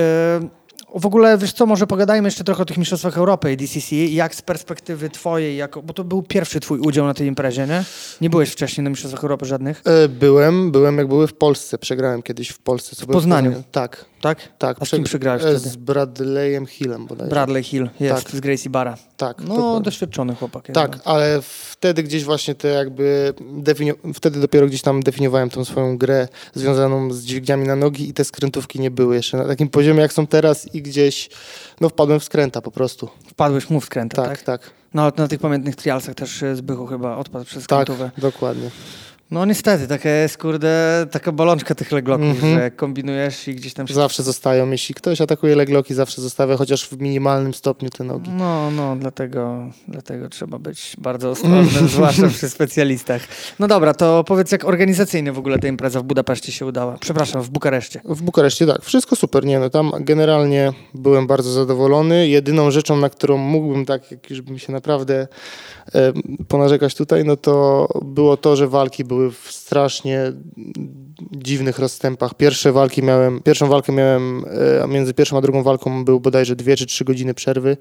[1.00, 3.96] w ogóle, wiesz co, może pogadajmy jeszcze trochę o tych Mistrzostwach Europy i DCC.
[3.96, 7.84] Jak z perspektywy twojej, jako, bo to był pierwszy twój udział na tej imprezie, nie?
[8.20, 11.78] Nie byłeś wcześniej na Mistrzostwach Europy żadnych, E, Byłem, byłem jak były w Polsce.
[11.78, 12.96] Przegrałem kiedyś w Polsce.
[12.96, 13.62] Co było Poznaniu?
[13.72, 14.38] Tak, tak?
[14.58, 14.76] tak.
[14.80, 15.58] A z kim przegrałeś e, wtedy?
[15.58, 17.30] Z Bradleyem Hillem bodajże.
[17.30, 18.34] Bradley Hill jest, Tak.
[18.34, 18.96] z Gracie Barra.
[19.16, 19.82] Tak, No, dokładnie.
[19.82, 20.66] doświadczony chłopak.
[20.74, 23.34] Tak, ale wtedy gdzieś właśnie te jakby
[24.14, 28.24] wtedy dopiero gdzieś tam definiowałem tą swoją grę związaną z dźwigniami na nogi i te
[28.24, 31.28] skrętówki nie były jeszcze na takim poziomie jak są teraz i gdzieś
[31.80, 33.08] no wpadłem w skręta po prostu.
[33.26, 34.28] Wpadłeś mu w skręta, tak?
[34.30, 34.70] Tak, tak.
[34.94, 38.10] No, na tych pamiętnych trialsach też e, Zbychu chyba odpadł przez Tak, skrętówę.
[38.18, 38.70] dokładnie.
[39.30, 42.54] No niestety, taka jest, kurde, taka bolączka tych legloków, Mhm.
[42.54, 43.94] że kombinujesz i gdzieś tam się...
[43.94, 48.30] Zawsze zostają, jeśli ktoś atakuje legloki, zawsze zostawia chociaż w minimalnym stopniu te nogi.
[48.30, 53.22] No, no, dlatego, dlatego trzeba być bardzo ostrożnym, zwłaszcza przy specjalistach.
[53.58, 56.96] No dobra, to powiedz, jak organizacyjnie w ogóle ta impreza w Budapeszcie się udała?
[57.00, 58.00] Przepraszam, w Bukareszcie.
[58.04, 62.28] W Bukareszcie tak, wszystko super, nie no, tam generalnie byłem bardzo zadowolony.
[62.28, 65.26] Jedyną rzeczą, na którą mógłbym tak, jak już bym się naprawdę
[65.94, 66.12] e,
[66.48, 70.32] ponarzekać tutaj, no to było to, że walki były w strasznie
[71.32, 72.34] dziwnych rozstępach.
[72.34, 74.44] Pierwsze walki miałem, pierwszą walkę miałem,
[74.78, 77.76] e, a między pierwszą a drugą walką był bodajże dwie czy trzy godziny przerwy.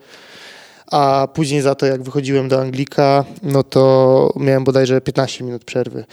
[0.92, 6.06] A później za to, jak wychodziłem do Anglika, no to miałem bodajże 15 minut przerwy.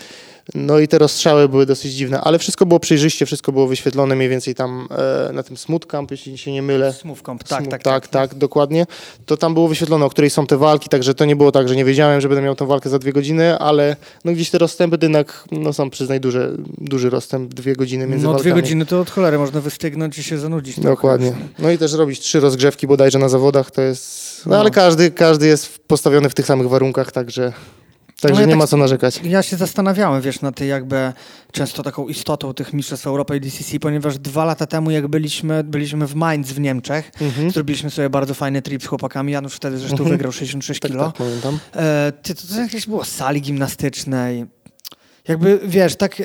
[0.55, 4.29] No i te rozstrzały były dosyć dziwne, ale wszystko było przejrzyście, wszystko było wyświetlone mniej
[4.29, 4.89] więcej tam
[5.29, 6.93] e, na tym Smooth Camp, jeśli się nie mylę.
[6.93, 8.87] Smooth Camp, tak, tak, tak, tak, dokładnie.
[9.27, 11.77] To tam było wyświetlone, o której są te walki, także to nie było tak, że
[11.77, 14.99] nie wiedziałem, że będę miał tą walkę za dwie godziny, ale no gdzieś te rozstępy
[15.03, 18.53] jednak, no są przyznaj duży, duży rozstęp, dwie godziny między No walkami.
[18.53, 20.81] dwie godziny to od cholery, można wystygnąć i się zanudzić.
[20.81, 21.33] Dokładnie.
[21.59, 24.31] No i też robić trzy rozgrzewki bodajże na zawodach, to jest...
[24.47, 24.61] No, No.
[24.61, 27.53] ale każdy, każdy jest postawiony w tych samych warunkach, także,
[28.21, 29.21] także No ja nie tak- ma co narzekać.
[29.25, 31.13] Ja się zastanawiałem, wiesz, na tej jakby
[31.53, 36.07] często taką istotą tych mistrzostw Europy i DCC, ponieważ dwa lata temu, jak byliśmy, byliśmy
[36.07, 37.51] w Mainz w Niemczech, Mhm.
[37.51, 39.33] zrobiliśmy sobie bardzo fajny trip z chłopakami.
[39.33, 40.11] Janusz wtedy zresztą Mhm.
[40.11, 41.05] wygrał 66 Tak, kilo.
[41.07, 41.59] tak, pamiętam.
[41.77, 44.47] E, to, to jakieś było sali gimnastycznej.
[45.29, 46.25] Jakby, wiesz, tak e,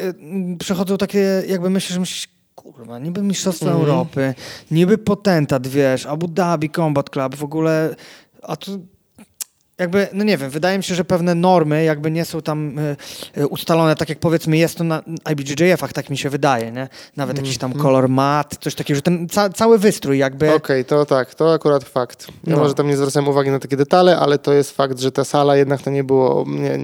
[0.60, 3.84] przechodzą takie, jakby myślisz, że myślisz, kurwa, niby Mistrzostwa Mhm.
[3.86, 4.34] Europy,
[4.72, 7.96] niby potentat, wiesz, Abu Dhabi Combat Club, w ogóle,
[8.44, 8.86] a tu
[9.80, 12.76] jakby, no nie wiem, wydaje mi się, że pewne normy jakby nie są tam
[13.38, 16.88] e, ustalone, tak jak powiedzmy jest to na IBJJF-ach, tak mi się wydaje, nie?
[17.16, 20.54] Nawet jakiś tam kolor mat, coś takiego, że ten ca cały wystrój jakby...
[20.54, 22.28] Okej, to tak, to akurat fakt.
[22.44, 22.58] Ja No.
[22.62, 25.56] może tam nie zwracałem uwagi na takie detale, ale to jest fakt, że ta sala
[25.58, 26.80] jednak to nie było, nie,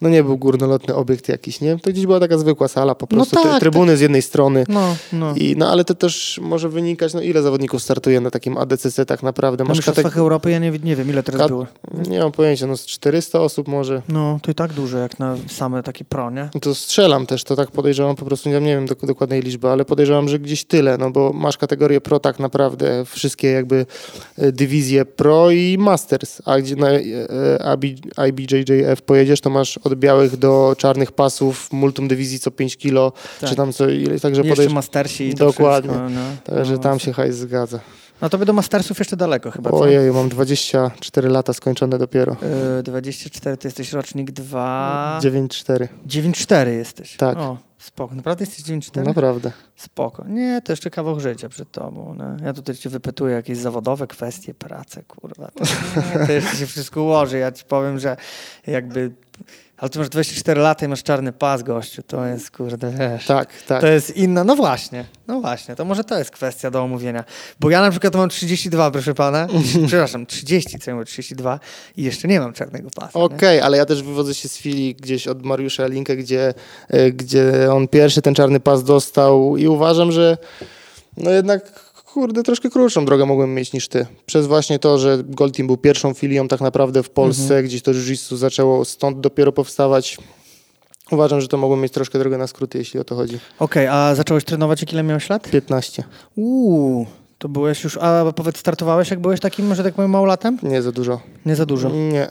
[0.00, 1.78] no nie był górnolotny obiekt jakiś, nie?
[1.78, 4.64] To gdzieś była taka zwykła sala, po No prostu tak, te, trybuny z jednej strony.
[4.68, 5.34] No, no.
[5.36, 9.22] I, no ale to też może wynikać, no ile zawodników startuje na takim ADCC tak
[9.22, 9.64] naprawdę.
[9.64, 11.66] Na Masz Mistrzostwach kategorię, Europy ja nie, nie wiem, ile teraz Kat- było.
[12.08, 14.02] nie mam pojęcia, no z 400 osób może.
[14.08, 16.48] No, to i tak dużo, jak na same takie pro, nie?
[16.54, 19.68] No To strzelam też, to tak podejrzewam, po prostu nie, nie wiem dok- dokładnej liczby,
[19.68, 23.86] ale podejrzewam, że gdzieś tyle, no bo masz kategorię pro tak naprawdę, wszystkie jakby
[24.38, 27.00] e, dywizje pro i masters, a gdzie na e,
[28.18, 33.12] e, IBJJF pojedziesz, to masz od białych do czarnych pasów, multum dywizji co 5 kilo,
[33.40, 33.50] Tak.
[33.50, 35.90] czy tam co także Jeszcze podejrzewam, Mastersi i to Dokładnie.
[35.90, 36.56] wszystko, no.
[36.56, 37.80] także no, tam się hajs zgadza.
[38.20, 39.76] No to by do Mastersów jeszcze daleko chyba, co?
[39.76, 42.36] Ojej, mam 24 lata skończone dopiero.
[42.76, 45.20] Yy, 24 to jesteś rocznik 2...
[45.22, 47.16] 9-4, 9-4 jesteś.
[47.16, 47.38] Tak.
[47.38, 48.14] O, spoko.
[48.14, 49.04] Naprawdę jesteś 9-4?
[49.04, 49.52] naprawdę.
[49.76, 50.24] Spoko.
[50.28, 52.14] Nie, to jeszcze kawał życia przed tobą.
[52.18, 52.24] No.
[52.44, 55.50] Ja tutaj cię wypytuję jakieś zawodowe kwestie, pracę, kurwa.
[55.54, 55.64] To,
[56.20, 57.38] nie, to jeszcze się wszystko ułoży.
[57.38, 58.16] Ja ci powiem, że
[58.66, 59.10] jakby...
[59.78, 62.02] Ale ty masz 24 lata i masz czarny pas, gościu.
[62.02, 63.26] To jest, kurde, wiesz...
[63.26, 63.80] Tak, tak.
[63.80, 67.24] To jest inna, no właśnie, no właśnie, to może to jest kwestia do omówienia.
[67.60, 69.46] Bo ja na przykład mam 32, proszę pana,
[69.86, 71.60] przepraszam, 30, co ja mówię, 32
[71.96, 73.18] i jeszcze nie mam czarnego pasa.
[73.18, 76.54] Okej, ale ja też wywodzę się z chwili gdzieś od Mariusza Linkę, gdzie,
[76.88, 80.36] e, gdzie on pierwszy ten czarny pas dostał i uważam, że
[81.16, 84.06] no jednak kurde, troszkę krótszą drogę mogłem mieć niż ty.
[84.26, 87.64] Przez właśnie to, że Gold Team był pierwszą filią tak naprawdę w Polsce, Mhm.
[87.64, 90.18] gdzieś to jiu-jitsu zaczęło stąd dopiero powstawać.
[91.10, 93.38] Uważam, że to mogłem mieć troszkę drogę na skróty, jeśli o to chodzi.
[93.58, 95.50] Okej, a zacząłeś trenować jak ile miałeś lat?
[95.50, 96.04] 15.
[96.36, 97.06] Uuu,
[97.38, 100.58] to byłeś już, a powiedz, startowałeś jak byłeś takim, że tak powiem, małolatem?
[100.62, 101.20] Nie za dużo.
[101.46, 101.88] Nie za dużo.
[101.90, 102.26] Nie.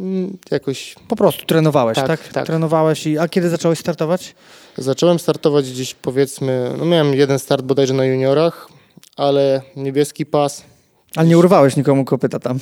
[0.00, 2.06] Mm, Jakoś Po prostu trenowałeś, tak?
[2.06, 2.46] Tak, tak.
[2.46, 4.34] Trenowałeś i, a kiedy zacząłeś startować?
[4.78, 8.68] Zacząłem startować gdzieś powiedzmy, no miałem jeden start bodajże na juniorach,
[9.16, 10.62] ale niebieski pas
[11.16, 12.58] Ale nie urwałeś nikomu kopyta tam.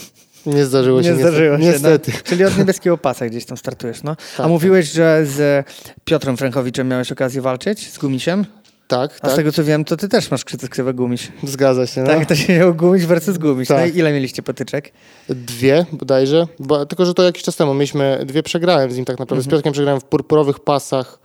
[0.46, 1.10] nie zdarzyło się.
[1.10, 1.62] Nie zdarzyło się.
[1.62, 2.12] Niestety.
[2.14, 2.18] No.
[2.30, 4.10] Czyli od niebieskiego pasa gdzieś tam startujesz, no.
[4.34, 5.66] A Tak, mówiłeś, że z
[6.04, 8.44] Piotrem Frankowiczem miałeś okazję walczyć, z Gumisiem?
[8.88, 11.32] Tak, A z tak, tego co wiem, to ty też masz krzy- ksywę Gumiś.
[11.44, 12.00] zgadza się.
[12.02, 12.06] No.
[12.06, 13.68] Tak, to się miało Gumiś versus Gumiś.
[13.68, 13.94] No Tak.
[13.94, 14.92] i ile mieliście potyczek?
[15.28, 17.74] Dwie bodajże, bo, tylko że to jakiś czas temu.
[17.74, 19.42] Mieliśmy, dwie przegrałem z nim tak naprawdę.
[19.42, 19.50] Z Mhm.
[19.50, 21.18] Piotrkiem przegrałem w purpurowych pasach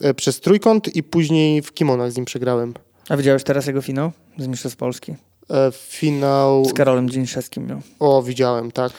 [0.00, 2.74] e, przez trójkąt i później w kimonach z nim przegrałem.
[3.08, 5.14] A widziałeś teraz jego finał z Mistrzostw Polski?
[5.50, 7.80] E, finał, Z Karolem Dzińszewskim miał.
[7.98, 8.92] o widziałem, tak.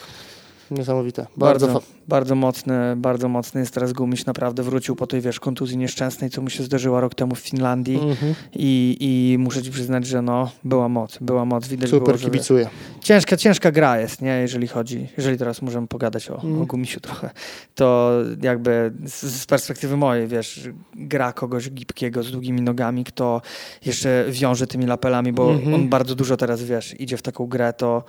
[0.72, 1.26] Niesamowite.
[1.38, 4.26] Bardzo, Bardzo, bardzo mocny, bardzo mocny jest teraz Gumiś.
[4.26, 7.96] Naprawdę wrócił po tej, wiesz, kontuzji nieszczęsnej, co mu się zdarzyła rok temu w Finlandii.
[7.96, 8.34] mhm.
[8.54, 11.68] I, I muszę ci przyznać, że no, była moc, była moc.
[11.68, 12.70] Widać Super było, że kibicuję.
[13.02, 14.32] ciężka, ciężka gra jest, nie?
[14.42, 16.62] Jeżeli chodzi, jeżeli teraz możemy pogadać o, Mm.
[16.62, 17.30] o Gumisiu trochę,
[17.76, 23.42] to jakby z, z perspektywy mojej, wiesz, gra kogoś gibkiego z długimi nogami, kto
[23.86, 25.74] jeszcze wiąże tymi lapelami, bo Mhm.
[25.74, 28.04] on bardzo dużo teraz, wiesz, idzie w taką grę, to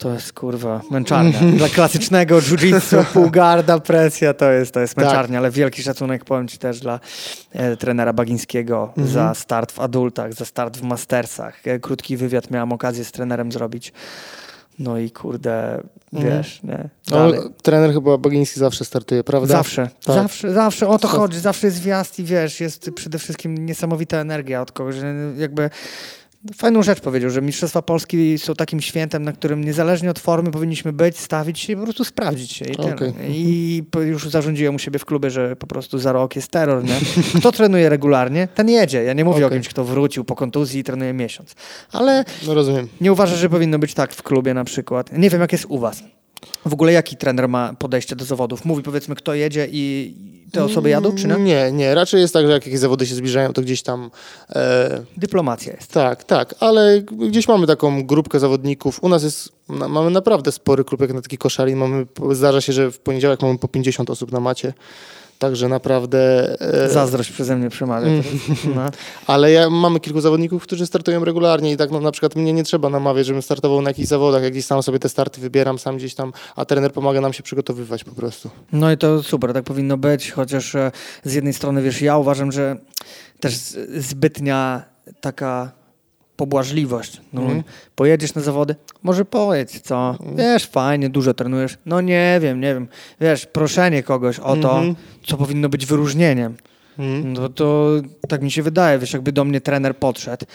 [0.00, 1.38] to jest kurwa męczarnia.
[1.56, 5.04] Dla klasycznego jiu-jitsu, półgarda, presja to jest, to jest Tak.
[5.04, 7.00] męczarnia, ale wielki szacunek powiem ci też dla
[7.52, 9.08] e, trenera Bagińskiego Mhm.
[9.08, 11.66] za start w adultach, za start w mastersach.
[11.66, 13.92] E, krótki wywiad miałem okazję z trenerem zrobić.
[14.78, 15.82] No i kurde,
[16.12, 16.36] Mhm.
[16.38, 16.88] wiesz, nie?
[17.10, 17.32] No,
[17.62, 19.48] trener chyba Bagiński zawsze startuje, prawda?
[19.56, 20.14] Zawsze, Tak.
[20.16, 21.16] zawsze, zawsze o to Tak.
[21.16, 25.70] chodzi, zawsze jest wjazd i wiesz, jest przede wszystkim niesamowita energia od kogoś, że jakby
[26.56, 30.92] fajną rzecz powiedział, że Mistrzostwa Polski są takim świętem, na którym niezależnie od formy powinniśmy
[30.92, 32.76] być, stawić się i po prostu sprawdzić się i.
[32.76, 33.12] Okej.
[33.28, 36.94] I już zarządziłem u siebie w klubie, że po prostu za rok jest terror, nie?
[37.40, 39.02] Kto trenuje regularnie, ten jedzie.
[39.02, 39.58] Ja nie mówię o Okej.
[39.58, 41.54] kimś, kto wrócił po kontuzji i trenuje miesiąc.
[41.92, 42.54] Ale No
[43.00, 45.18] nie uważasz, że powinno być tak w klubie na przykład?
[45.18, 46.02] Nie wiem, jak jest u was.
[46.66, 48.64] W ogóle jaki trener ma podejście do zawodów?
[48.64, 50.14] Mówi powiedzmy, kto jedzie i
[50.52, 51.34] te osoby jadą, czy nie?
[51.36, 51.94] Nie, nie.
[51.94, 54.10] Raczej jest tak, że jak jakieś zawody się zbliżają, to gdzieś tam...
[54.50, 55.92] E, Dyplomacja jest.
[55.92, 59.04] tak, tak, ale gdzieś mamy taką grupkę zawodników.
[59.04, 61.78] U nas jest, na, mamy naprawdę spory klub jak na taki koszalin.
[61.78, 64.72] Mamy, zdarza się, że w poniedziałek mamy po 50 osób na macie.
[65.40, 66.20] Także naprawdę...
[66.60, 68.06] E, Zazdrość przeze mnie przemawia.
[68.06, 68.64] teraz.
[68.74, 68.82] No.
[69.34, 72.64] Ale ja, mamy kilku zawodników, którzy startują regularnie i tak no, na przykład mnie nie
[72.64, 74.42] trzeba namawiać, żebym startował na jakichś zawodach.
[74.42, 77.42] Jak gdzieś sam sobie te starty wybieram, sam gdzieś tam, a trener pomaga nam się
[77.42, 78.50] przygotowywać po prostu.
[78.72, 80.92] No i to super, tak powinno być, chociaż e,
[81.24, 82.76] z jednej strony, wiesz, ja uważam, że
[83.40, 83.54] też
[83.96, 84.82] zbytnia
[85.20, 85.70] taka
[86.44, 87.20] pobłażliwość.
[87.32, 87.62] No, Mhm.
[87.94, 88.74] Pojedziesz na zawody?
[89.02, 90.16] Może pojedź, co?
[90.36, 91.78] Wiesz, fajnie, dużo trenujesz.
[91.86, 92.88] No nie wiem, nie wiem.
[93.20, 94.94] Wiesz, proszenie kogoś o to, Mhm.
[95.26, 96.54] co powinno być wyróżnieniem.
[96.98, 97.32] Mhm.
[97.32, 97.88] No to
[98.28, 100.46] tak mi się wydaje, wiesz, jakby do mnie trener podszedł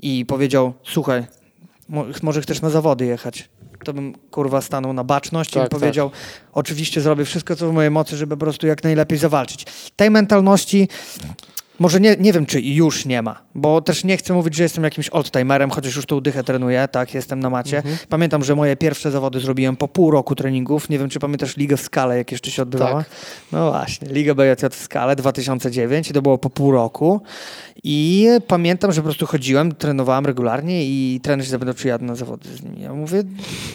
[0.00, 1.26] i powiedział, słuchaj,
[1.88, 3.48] mo- może chcesz na zawody jechać.
[3.84, 6.10] To bym kurwa stanął na baczność i Tak, powiedział,
[6.52, 9.66] oczywiście zrobię wszystko, co w mojej mocy, żeby po prostu jak najlepiej zawalczyć.
[9.96, 10.88] Tej mentalności
[11.78, 14.84] może nie, nie wiem, czy już nie ma, bo też nie chcę mówić, że jestem
[14.84, 17.76] jakimś oldtimerem, chociaż już tą dychę trenuję, tak, jestem na macie.
[17.76, 17.96] Mhm.
[18.08, 20.88] Pamiętam, że moje pierwsze zawody zrobiłem po pół roku treningów.
[20.88, 22.98] Nie wiem, czy pamiętasz Ligę w Skale, jak jeszcze się odbywała?
[22.98, 23.10] Tak.
[23.52, 27.20] No właśnie, Liga BJJ w Skale 2009 i to było po pół roku.
[27.84, 32.14] I pamiętam, że po prostu chodziłem, trenowałem regularnie i trener się zapytał, czy jadę na
[32.14, 32.82] zawody z nimi.
[32.82, 33.22] Ja mówię,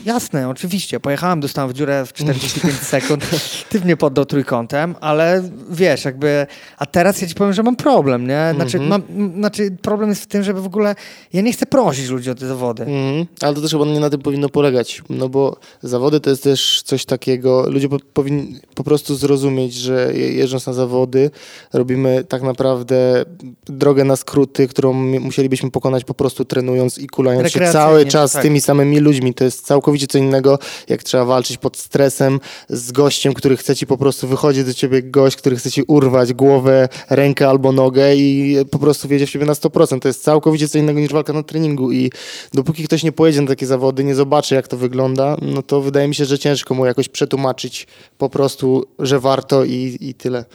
[0.06, 1.00] jasne, oczywiście.
[1.00, 3.30] Pojechałem, dostałem w dziurę w 45 sekund.
[3.70, 6.48] Ty mnie poddał trójkątem, ale wiesz, jakby...
[6.78, 8.52] A teraz ja ci powiem, że mam problem, nie?
[8.56, 8.90] Znaczy, Mhm.
[8.90, 10.96] mam, m, znaczy problem jest w tym, żeby w ogóle...
[11.34, 12.84] Ja nie chcę prosić ludzi o te zawody.
[12.84, 13.26] Mhm.
[13.42, 16.82] Ale to też chyba nie na tym powinno polegać, no bo zawody to jest też
[16.86, 21.32] coś takiego, ludzie po, powinni po prostu zrozumieć, że je- jeżdżąc na zawody
[21.74, 23.26] robimy tak naprawdę
[23.66, 28.42] drogę na skróty, którą musielibyśmy pokonać po prostu trenując i kulając się cały czas tak.
[28.42, 29.34] z tymi samymi ludźmi.
[29.34, 33.88] To jest całkowicie co innego, jak trzeba walczyć pod stresem z gościem, który chce ci
[33.88, 37.83] po prostu, wychodzi do ciebie gość, który chce ci urwać głowę, rękę albo nogę
[38.16, 40.00] i po prostu wiedzie w ciebie na 100%.
[40.00, 42.12] To jest całkowicie co innego niż walka na treningu i
[42.54, 46.08] dopóki ktoś nie pojedzie na takie zawody, nie zobaczy jak to wygląda, no to wydaje
[46.08, 50.46] mi się, że ciężko mu jakoś przetłumaczyć po prostu, że warto i, i tyle.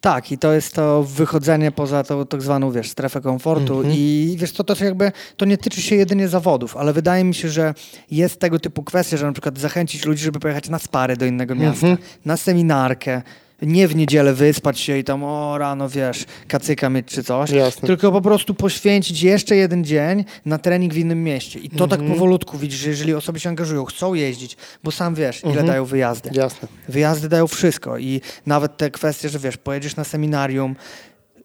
[0.00, 3.94] Tak, i to jest to wychodzenie poza tą tak zwaną, wiesz, strefę komfortu Mhm.
[3.98, 7.48] i wiesz, to też jakby, to nie tyczy się jedynie zawodów, ale wydaje mi się,
[7.48, 7.74] że
[8.10, 11.54] jest tego typu kwestia, że na przykład zachęcić ludzi, żeby pojechać na spary do innego
[11.54, 11.96] miasta, Mhm.
[12.24, 13.22] na seminarkę,
[13.62, 17.86] nie w niedzielę wyspać się i tam o rano, wiesz, kacyka mieć czy coś, Jasne.
[17.86, 21.58] tylko po prostu poświęcić jeszcze jeden dzień na trening w innym mieście.
[21.58, 22.18] I to tak Mhm.
[22.18, 25.66] powolutku widzisz, że jeżeli osoby się angażują, chcą jeździć, bo sam wiesz, ile Mhm.
[25.66, 26.30] dają wyjazdy.
[26.32, 26.68] Jasne.
[26.88, 30.76] Wyjazdy dają wszystko i nawet te kwestie, że wiesz, pojedziesz na seminarium,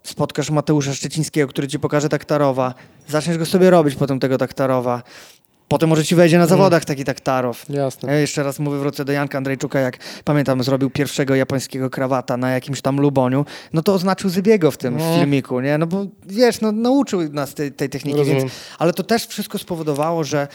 [0.04, 2.74] spotkasz Mateusza Szczecińskiego, który ci pokaże taktarowa,
[3.08, 5.04] zaczniesz go sobie robić potem tego taktarowa,
[5.74, 7.66] potem może ci wejdzie na zawodach taki taktarow.
[7.70, 8.12] Jasne.
[8.14, 12.52] Ja jeszcze raz mówię, wrócę do Janka Andrejczuka, jak pamiętam, zrobił pierwszego japońskiego krawata na
[12.52, 15.16] jakimś tam Luboniu, no to oznaczył Zybiego w tym No.
[15.20, 15.78] filmiku, nie?
[15.78, 18.40] No bo wiesz, no nauczył nas tej, tej techniki, Rozumiem.
[18.40, 20.48] więc, ale to też wszystko spowodowało, że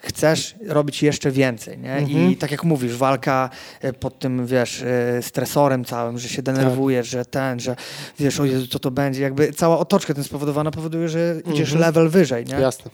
[0.00, 1.92] chcesz robić jeszcze więcej, nie?
[1.92, 2.30] Mhm.
[2.32, 7.08] I tak jak mówisz, walka e, pod tym, wiesz, e, stresorem całym, że się denerwujesz,
[7.08, 7.76] że ten, że
[8.18, 11.80] wiesz, o Jezu, co to będzie, jakby cała otoczka tym spowodowana powoduje, że idziesz Mhm.
[11.80, 12.54] level wyżej, nie?
[12.54, 12.90] Jasne.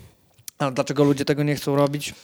[0.62, 2.14] Ale dlaczego ludzie tego nie chcą robić?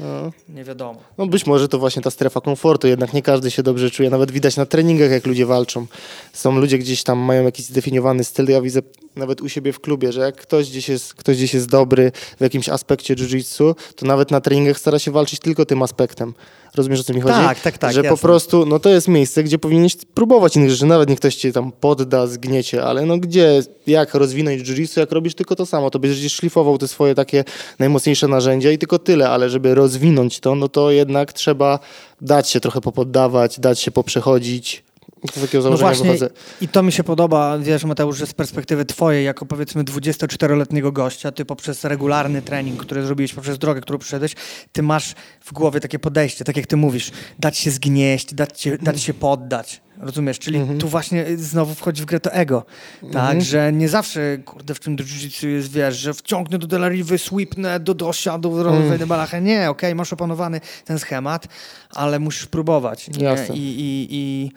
[0.00, 0.32] No.
[0.48, 1.00] Nie wiadomo.
[1.18, 4.30] No być może to właśnie ta strefa komfortu, jednak nie każdy się dobrze czuje, nawet
[4.30, 5.86] widać na treningach, jak ludzie walczą.
[6.32, 8.82] Są ludzie gdzieś tam mają jakiś zdefiniowany styl, ja widzę
[9.16, 12.40] nawet u siebie w klubie, że jak ktoś gdzieś jest, ktoś gdzieś jest dobry w
[12.40, 16.34] jakimś aspekcie jiu-jitsu, to nawet na treningach stara się walczyć tylko tym aspektem.
[16.74, 17.34] Rozumiesz, o co mi chodzi?
[17.34, 18.22] Tak, tak, tak, Że po jasne.
[18.22, 21.72] prostu, no to jest miejsce, gdzie powinieneś próbować innych rzeczy, nawet niech ktoś cię tam
[21.72, 26.32] podda, zgniecie, ale no gdzie, jak rozwinąć jiu-jitsu, jak robisz tylko to samo, to będziesz
[26.32, 27.44] szlifował te swoje takie
[27.78, 31.78] najmocniejsze narzędzia i tylko tyle, ale żeby rozwinąć to, no to jednak trzeba
[32.20, 34.84] dać się trochę popoddawać, dać się poprzechodzić.
[35.32, 36.30] To takiego No założenia właśnie wychodzę.
[36.60, 41.32] i to mi się podoba, wiesz Mateusz, że z perspektywy twojej, jako powiedzmy 24-letniego gościa,
[41.32, 44.34] ty poprzez regularny trening, który zrobiłeś, poprzez drogę, którą przeszedłeś,
[44.72, 48.78] ty masz w głowie takie podejście, tak jak ty mówisz, dać się zgnieść, dać, się,
[48.78, 49.80] dać się poddać.
[50.04, 50.38] Rozumiesz?
[50.38, 50.78] Czyli Mhm.
[50.78, 52.64] tu właśnie znowu wchodzi w grę to ego.
[53.12, 57.80] Tak, że nie zawsze, kurde, w tym jiu-jitsu jest, wiesz, że wciągnę do delariwy, sweepnę
[57.80, 58.88] do dosia, do Mm.
[58.88, 59.40] wejdę balachę.
[59.40, 61.48] Nie, okej, masz opanowany ten schemat,
[61.90, 63.10] ale musisz próbować.
[63.18, 63.54] Jasne.
[63.56, 64.50] I, i, i,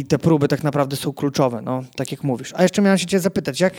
[0.00, 2.52] I te próby tak naprawdę są kluczowe, no, tak jak mówisz.
[2.56, 3.74] A jeszcze miałem się cię zapytać, jak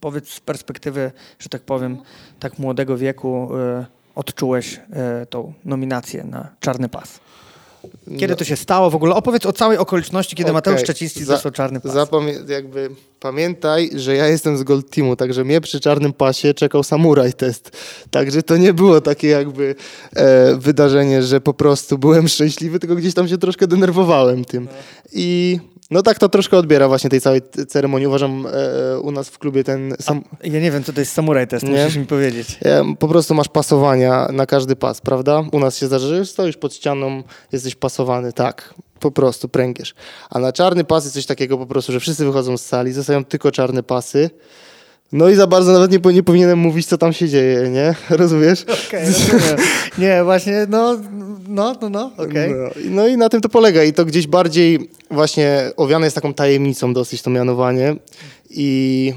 [0.00, 1.98] powiedz z perspektywy, że tak powiem,
[2.40, 3.48] tak młodego wieku
[3.80, 4.74] y, odczułeś
[5.22, 7.20] y, tą nominację na Czarny Pas?
[8.18, 9.14] Kiedy to się stało w ogóle?
[9.14, 10.54] Opowiedz o całej okoliczności, kiedy Okej.
[10.54, 11.92] Mateusz Szczeciński Za- dostał czarny pas.
[11.92, 16.82] Zapamię- jakby pamiętaj, że ja jestem z Gold Teamu, także mnie przy czarnym pasie czekał
[16.82, 17.70] samuraj test.
[18.10, 19.74] Także to nie było takie jakby
[20.16, 24.68] e, wydarzenie, że po prostu byłem szczęśliwy, tylko gdzieś tam się troszkę denerwowałem tym.
[25.12, 25.58] I
[25.92, 28.06] no tak to troszkę odbiera właśnie tej całej ceremonii.
[28.06, 30.24] Uważam e, u nas w klubie ten sam...
[30.44, 31.84] Ja nie wiem, co to jest samuraj test, Nie?
[31.84, 32.58] musisz mi powiedzieć.
[32.64, 35.44] E, Po prostu masz pasowania na każdy pas, prawda?
[35.52, 37.22] U nas się zdarza, że stoisz pod ścianą,
[37.52, 38.74] jesteś pasowany, tak.
[39.00, 39.94] Po prostu pręgierz.
[40.30, 43.24] A na czarny pas jest coś takiego po prostu, że wszyscy wychodzą z sali, zostają
[43.24, 44.30] tylko czarne pasy.
[45.12, 47.94] No i za bardzo nawet nie, nie powinienem mówić, co tam się dzieje, nie?
[48.16, 48.64] Rozumiesz?
[48.88, 49.06] Okej.
[49.98, 50.98] Nie, właśnie, no,
[51.48, 52.50] no, no, no, okej.
[52.54, 53.82] No, i- no i na tym to polega.
[53.84, 57.96] I to gdzieś bardziej właśnie owiane jest taką tajemnicą dosyć to mianowanie.
[58.50, 59.12] I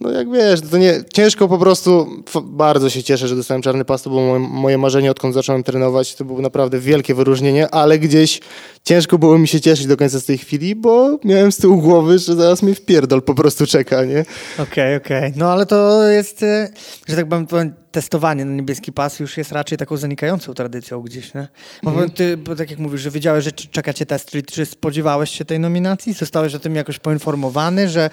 [0.00, 2.06] no jak wiesz, to nie, ciężko po prostu,
[2.44, 6.24] bardzo się cieszę, że dostałem czarny pas, to było moje, marzenie, odkąd zacząłem trenować, to
[6.24, 8.40] było naprawdę wielkie wyróżnienie, ale gdzieś
[8.84, 12.18] ciężko było mi się cieszyć do końca z tej chwili, bo miałem z tyłu głowy,
[12.18, 14.24] że zaraz mnie wpierdol po prostu czeka, nie?
[14.58, 15.32] Okej, okej.
[15.36, 16.68] No ale to jest, e,
[17.08, 21.48] że tak powiem, testowanie na niebieski pas już jest raczej taką zanikającą tradycją gdzieś, nie?
[21.82, 22.10] Bo Mhm.
[22.10, 25.44] ty, bo tak jak mówisz, że wiedziałeś, że czeka cię test, czyli czy spodziewałeś się
[25.44, 26.12] tej nominacji?
[26.12, 28.10] Zostałeś o tym jakoś poinformowany, że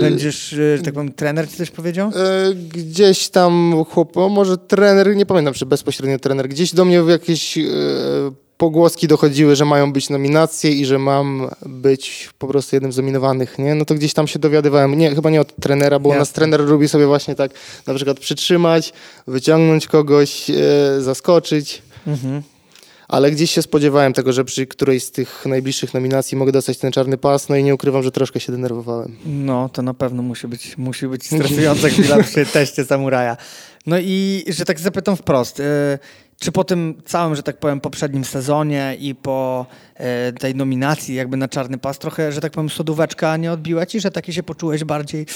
[0.00, 2.08] będziesz, e, że tak powiem, trener ci coś powiedział?
[2.16, 6.96] E, Gdzieś tam chłop, o, może trener, nie pamiętam czy bezpośrednio trener, gdzieś do mnie
[7.08, 7.62] jakieś e,
[8.58, 13.58] pogłoski dochodziły, że mają być nominacje i że mam być po prostu jednym z nominowanych,
[13.58, 13.74] nie?
[13.74, 16.34] No to gdzieś tam się dowiadywałem, nie, chyba nie od trenera, bo u nas Jasne.
[16.34, 17.50] trener lubi sobie właśnie tak
[17.86, 18.92] na przykład przytrzymać,
[19.26, 20.54] wyciągnąć kogoś, e,
[21.00, 21.82] zaskoczyć.
[22.06, 22.42] Mhm.
[23.08, 26.92] Ale gdzieś się spodziewałem tego, że przy którejś z tych najbliższych nominacji mogę dostać ten
[26.92, 29.16] czarny pas, no i nie ukrywam, że troszkę się denerwowałem.
[29.26, 33.36] No, to na pewno musi być, musi być stresująca chwila przy teście samuraja.
[33.86, 35.98] No i że tak zapytam wprost, e,
[36.40, 39.66] czy po tym całym, że tak powiem, poprzednim sezonie i po
[40.40, 44.10] tej nominacji jakby na czarny pas trochę, że tak powiem, sodóweczka nie odbiła ci, że
[44.10, 45.26] taki się poczułeś bardziej,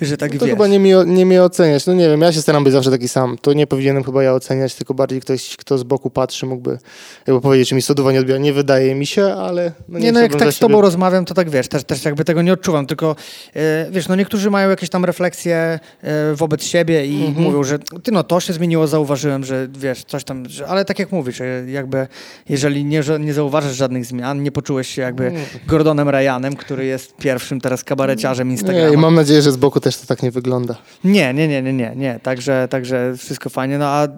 [0.00, 0.54] że tak No to wiesz.
[0.54, 1.86] chyba nie mi, nie mi oceniać.
[1.86, 3.36] No nie wiem, ja się staram być zawsze taki sam.
[3.40, 6.78] To nie powinienem chyba ja oceniać, tylko bardziej ktoś, kto z boku patrzy, mógłby
[7.26, 8.38] jakby powiedzieć, czy mi sodowa nie odbiera.
[8.40, 11.24] Nie wydaje mi się, ale no nie, Nie, no jak tak z tobą siebie- rozmawiam,
[11.24, 13.16] to tak wiesz, też, też jakby tego nie odczuwam, tylko
[13.56, 15.56] e, wiesz, no niektórzy mają jakieś tam refleksje
[16.02, 17.44] e, wobec siebie i Mhm.
[17.44, 20.98] mówią, że ty no to się zmieniło, zauważyłem, że wiesz, coś tam, że, ale tak
[20.98, 22.06] jak mówisz, e, jakby
[22.48, 25.32] jeżeli nie, nie zauważasz żadnych zmian, nie poczułeś się jakby
[25.66, 28.94] Gordonem Ryanem, który jest pierwszym teraz kabareciarzem Nie, Instagrama.
[28.94, 30.76] i mam nadzieję, że z boku też to tak nie wygląda.
[31.04, 32.20] Nie, nie, nie, nie, nie, nie.
[32.22, 33.78] Także, także wszystko fajnie.
[33.78, 34.08] No a e,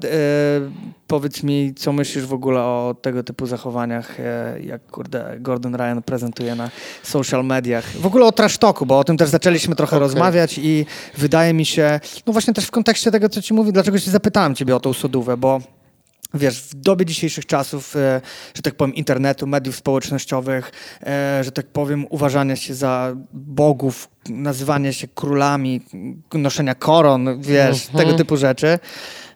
[1.07, 6.03] powiedz mi, co myślisz w ogóle o tego typu zachowaniach, e, jak kurde Gordon Ryan
[6.03, 6.71] prezentuje na
[7.03, 7.85] social mediach.
[8.01, 10.09] W ogóle o trash talku, bo o tym też zaczęliśmy trochę Okej.
[10.09, 10.87] rozmawiać i
[11.19, 14.55] wydaje mi się, no właśnie też w kontekście tego, co ci mówi, dlaczego się zapytałem
[14.55, 15.61] ciebie o tą sodówę, bo
[16.35, 18.21] Wiesz, w dobie dzisiejszych czasów, e,
[18.55, 20.73] że tak powiem, internetu, mediów społecznościowych,
[21.07, 25.81] e, że tak powiem, uważania się za bogów, nazywania się królami,
[26.35, 28.05] noszenia koron, wiesz, Mhm.
[28.05, 28.79] tego typu rzeczy.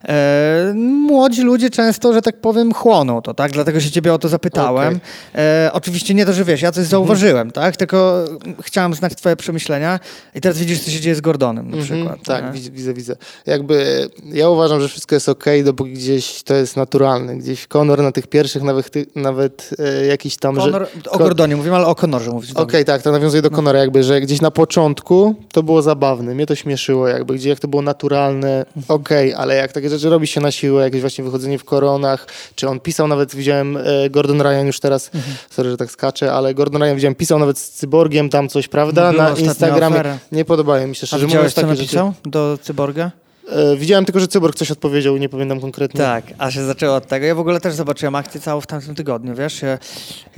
[0.08, 3.52] E, młodzi ludzie często, że tak powiem, chłoną to, tak?
[3.52, 5.00] Dlatego się ciebie o to zapytałem.
[5.34, 7.76] E, oczywiście nie to, że wiesz, ja coś zauważyłem, tak?
[7.76, 8.24] Tylko
[8.62, 10.00] chciałem znać twoje przemyślenia
[10.34, 12.18] i teraz widzisz, co się dzieje z Gordonem na Mhm, przykład.
[12.24, 12.60] tak, nie?
[12.70, 13.16] widzę, widzę.
[13.46, 17.36] Jakby ja uważam, że wszystko jest ok, dopóki gdzieś to jest naturalne.
[17.36, 20.54] Gdzieś Conor na tych pierwszych nawet, ty, nawet e, jakiś tam...
[20.60, 22.50] że- Conor, o Gordonie mówimy, ale o Conorze mówisz.
[22.52, 22.84] Okej, dobrze.
[22.84, 26.54] tak, to nawiązuje do Conora jakby, że gdzieś na początku to było zabawne, mnie to
[26.54, 30.50] śmieszyło jakby, gdzie jak to było naturalne, okej, ale jak takie rzeczy robi się na
[30.50, 34.80] siłę, jakieś właśnie wychodzenie w koronach, czy on pisał nawet, widziałem e, Gordon Ryan już
[34.80, 35.10] teraz,
[35.50, 39.12] sorry, że tak skaczę, ale Gordon Ryan widziałem, pisał nawet z Cyborgiem tam coś, prawda,
[39.12, 40.18] na Instagramie, afera.
[40.32, 41.96] nie podobają mi się, A szczerze widziałeś, mówiąc, co takie rzeczy.
[41.96, 43.10] napisał do Cyborga?
[43.52, 45.98] E, widziałem tylko, że Cyborg coś odpowiedział, nie pamiętam konkretnie.
[45.98, 47.26] Tak, a się zaczęło od tego.
[47.26, 49.64] Ja w ogóle też zobaczyłem akcję całą w tamtym tygodniu, wiesz?
[49.64, 49.78] e,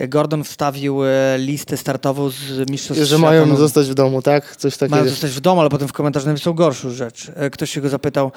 [0.08, 1.08] Gordon wstawił e,
[1.38, 4.56] listę startową z Mistrzostw Że mają no, zostać w domu, tak?
[4.56, 4.96] Coś takiego.
[4.96, 7.32] mają zostać w domu, ale potem w komentarzu napisał gorszą rzecz.
[7.52, 8.32] Ktoś się go zapytał,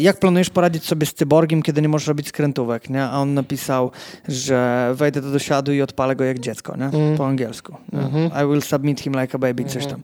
[0.00, 3.04] jak planujesz poradzić sobie z Cyborgiem, kiedy nie możesz robić skrętówek, nie?
[3.04, 3.90] A on napisał,
[4.28, 6.84] że wejdę do dosiadu i odpalę go jak dziecko, nie?
[6.84, 7.16] Mm.
[7.16, 7.76] Po angielsku.
[7.92, 7.98] nie?
[8.00, 8.44] Mhm.
[8.44, 10.00] I will submit him like a baby, coś tam.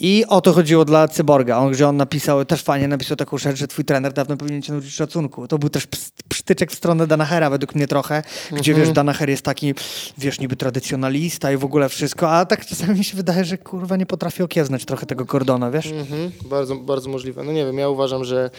[0.00, 1.58] I o to chodziło dla Cyborga.
[1.58, 4.72] On, że on napisał, też fajnie napisał taką rzecz, że twój trener dawno powinien cię
[4.72, 5.48] nauczyć szacunku.
[5.48, 8.22] To był też ps- psztyczek w stronę Danachera według mnie trochę,
[8.52, 8.86] gdzie Mhm.
[8.86, 9.74] wiesz, Danaher jest taki,
[10.18, 13.96] wiesz, niby tradycjonalista i w ogóle wszystko, a tak czasami mi się wydaje, że kurwa
[13.96, 15.86] nie potrafi okieznać trochę tego Gordona, wiesz?
[15.86, 17.44] Mhm, bardzo, bardzo możliwe.
[17.44, 18.50] No nie wiem, ja uważam, że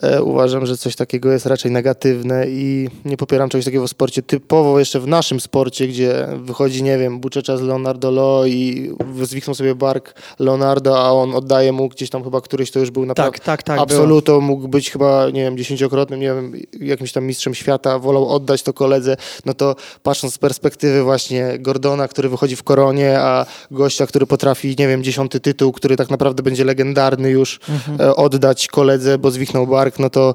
[0.00, 4.22] e, uważam, że coś takiego jest raczej negatywne i nie popieram czegoś takiego w sporcie.
[4.22, 8.90] Typowo jeszcze w naszym sporcie, gdzie wychodzi, nie wiem, Buczecza z Leonardo Lo i
[9.22, 12.90] zwichnął sobie bark Leonardo Leonardo, a on oddaje mu gdzieś tam chyba któryś to już
[12.90, 13.78] był naprawdę Tak, tak, tak.
[13.80, 18.62] absoluto, mógł być chyba, nie wiem, dziesięciokrotnym, nie wiem, jakimś tam mistrzem świata, wolał oddać
[18.62, 24.06] to koledze, no to patrząc z perspektywy właśnie Gordona, który wychodzi w koronie, a gościa,
[24.06, 28.00] który potrafi, nie wiem, dziesiąty tytuł, który tak naprawdę będzie legendarny już, Mhm.
[28.10, 30.34] e, oddać koledze, bo zwichnął bark, no to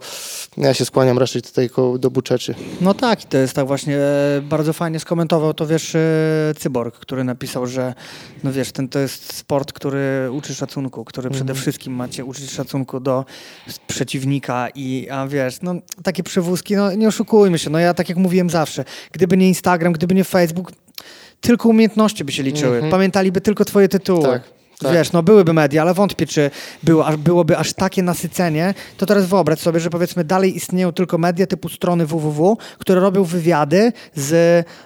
[0.58, 1.70] ja się skłaniam raczej tutaj
[2.00, 2.56] do buczeczy.
[2.82, 6.00] No tak, to jest tak właśnie e, bardzo fajnie skomentował to wiesz e,
[6.58, 7.94] Cyborg, który napisał, że
[8.44, 13.00] no wiesz, ten to jest sport, który uczy szacunku, który przede wszystkim macie uczyć szacunku
[13.00, 13.26] do
[13.88, 18.18] przeciwnika i a wiesz, no takie przewózki, no nie oszukujmy się, no ja tak jak
[18.18, 20.72] mówiłem zawsze, gdyby nie Instagram, gdyby nie Facebook,
[21.42, 24.24] tylko umiejętności by się liczyły, pamiętaliby tylko twoje tytuły.
[24.24, 24.94] Tak, tak.
[24.94, 26.52] Wiesz, no byłyby media, ale wątpię, czy
[26.84, 28.74] było, aż, byłoby aż takie nasycenie.
[28.98, 33.24] To teraz wyobraź sobie, że powiedzmy dalej istnieją tylko media typu strony www, które robią
[33.24, 34.34] wywiady z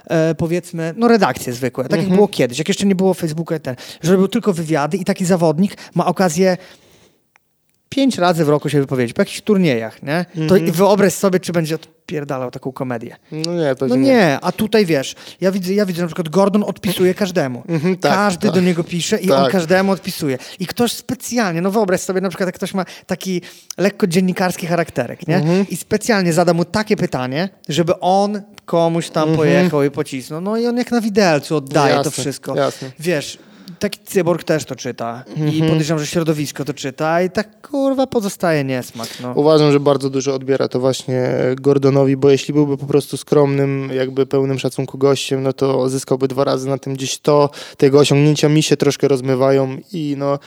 [0.08, 3.76] e, powiedzmy, no redakcje zwykłe, tak jak było kiedyś, jak jeszcze nie było Facebooka ten,
[4.02, 6.58] że robią tylko wywiady i taki zawodnik ma okazję
[7.96, 10.26] pięć razy w roku się wypowiedzieć, po jakichś turniejach, nie?
[10.50, 13.16] To i wyobraź sobie, czy będzie odpierdalał taką komedię.
[13.32, 16.64] No nie, pewnie No nie, a tutaj wiesz, ja widzę, ja widzę na przykład Gordon
[16.64, 17.64] odpisuje każdemu.
[18.02, 18.56] tak, Każdy tak.
[18.56, 19.52] do niego pisze i on Tak.
[19.52, 20.38] każdemu odpisuje.
[20.60, 23.42] I ktoś specjalnie, no wyobraź sobie na przykład, jak ktoś ma taki
[23.78, 25.36] lekko dziennikarski charakterek, nie?
[25.38, 25.66] Mhm.
[25.70, 30.42] I specjalnie zada mu takie pytanie, żeby on komuś tam pojechał i pocisnął.
[30.42, 32.06] No i on jak na widelcu oddaje to Mhm.
[32.06, 32.56] Jasne, wszystko.
[32.56, 32.92] jasne.
[33.00, 33.38] Wiesz,
[33.82, 35.70] taki cyborg też to czyta i Mhm.
[35.72, 39.08] podejrzewam, że środowisko to czyta i tak kurwa pozostaje niesmak.
[39.22, 39.34] No.
[39.36, 41.30] Uważam, że bardzo dużo odbiera to właśnie
[41.62, 46.44] Gordonowi, bo jeśli byłby po prostu skromnym, jakby pełnym szacunku gościem, no to zyskałby dwa
[46.44, 47.50] razy na tym gdzieś to.
[47.78, 50.40] Tego osiągnięcia mi się troszkę rozmywają i no...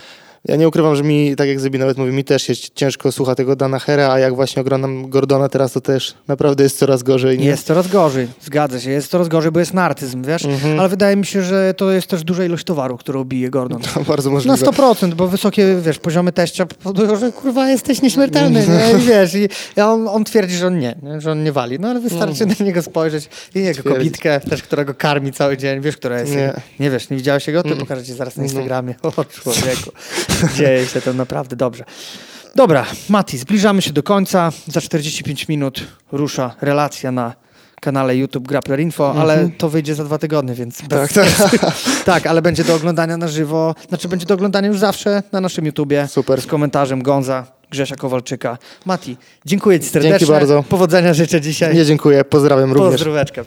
[0.49, 3.35] Ja nie ukrywam, że mi, tak jak Zybi nawet mówi, mi też się ciężko słucha
[3.35, 7.39] tego Dana Hera, a jak właśnie oglądam Gordona teraz, to też naprawdę jest coraz gorzej.
[7.39, 7.47] Nie?
[7.47, 10.45] Jest coraz gorzej, zgadza się, jest coraz gorzej, bo jest narcyzm, wiesz?
[10.45, 10.81] Mhm.
[10.81, 13.83] Ale wydaje mi się, że to jest też duża ilość towaru, którą bije Gordon.
[14.09, 14.57] Bardzo Na możliwe.
[14.57, 18.99] 100%, bo wysokie, wiesz, poziomy teścia powodują, że kurwa jesteś nieśmiertelny, nie?
[18.99, 19.49] I wiesz, i
[19.81, 21.81] on, on twierdzi, że on nie, nie, że on nie wali.
[21.81, 23.99] No ale wystarczy na niego spojrzeć i jego Twierdzi.
[23.99, 26.33] kobitkę, też którego karmi cały dzień, wiesz, która jest.
[26.33, 26.53] Nie.
[26.81, 27.63] nie wiesz, nie widziałeś jego?
[27.63, 28.95] To pokażę ci zaraz na Instagramie.
[29.17, 29.91] O człowieku,
[30.57, 31.85] dzieje się to naprawdę dobrze.
[32.55, 34.53] Dobra, Mati, zbliżamy się do końca.
[34.67, 37.35] Za 45 minut rusza relacja na
[37.81, 41.29] kanale YouTube Grappler Info, ale to wyjdzie za dwa tygodnie, więc Tak, tak.
[42.05, 43.75] tak, ale będzie do oglądania na żywo.
[43.89, 46.09] Znaczy będzie do oglądania już zawsze na naszym YouTubie.
[46.09, 46.43] Super.
[46.43, 48.59] Z komentarzem Gonza, Grzesia Kowalczyka.
[48.87, 49.17] Mati,
[49.47, 50.19] dziękuję Ci serdecznie.
[50.19, 50.63] Dzięki bardzo.
[50.69, 51.75] Powodzenia życzę dzisiaj.
[51.75, 52.93] Nie dziękuję, pozdrawiam również.
[52.93, 53.43] Pozdróweczka.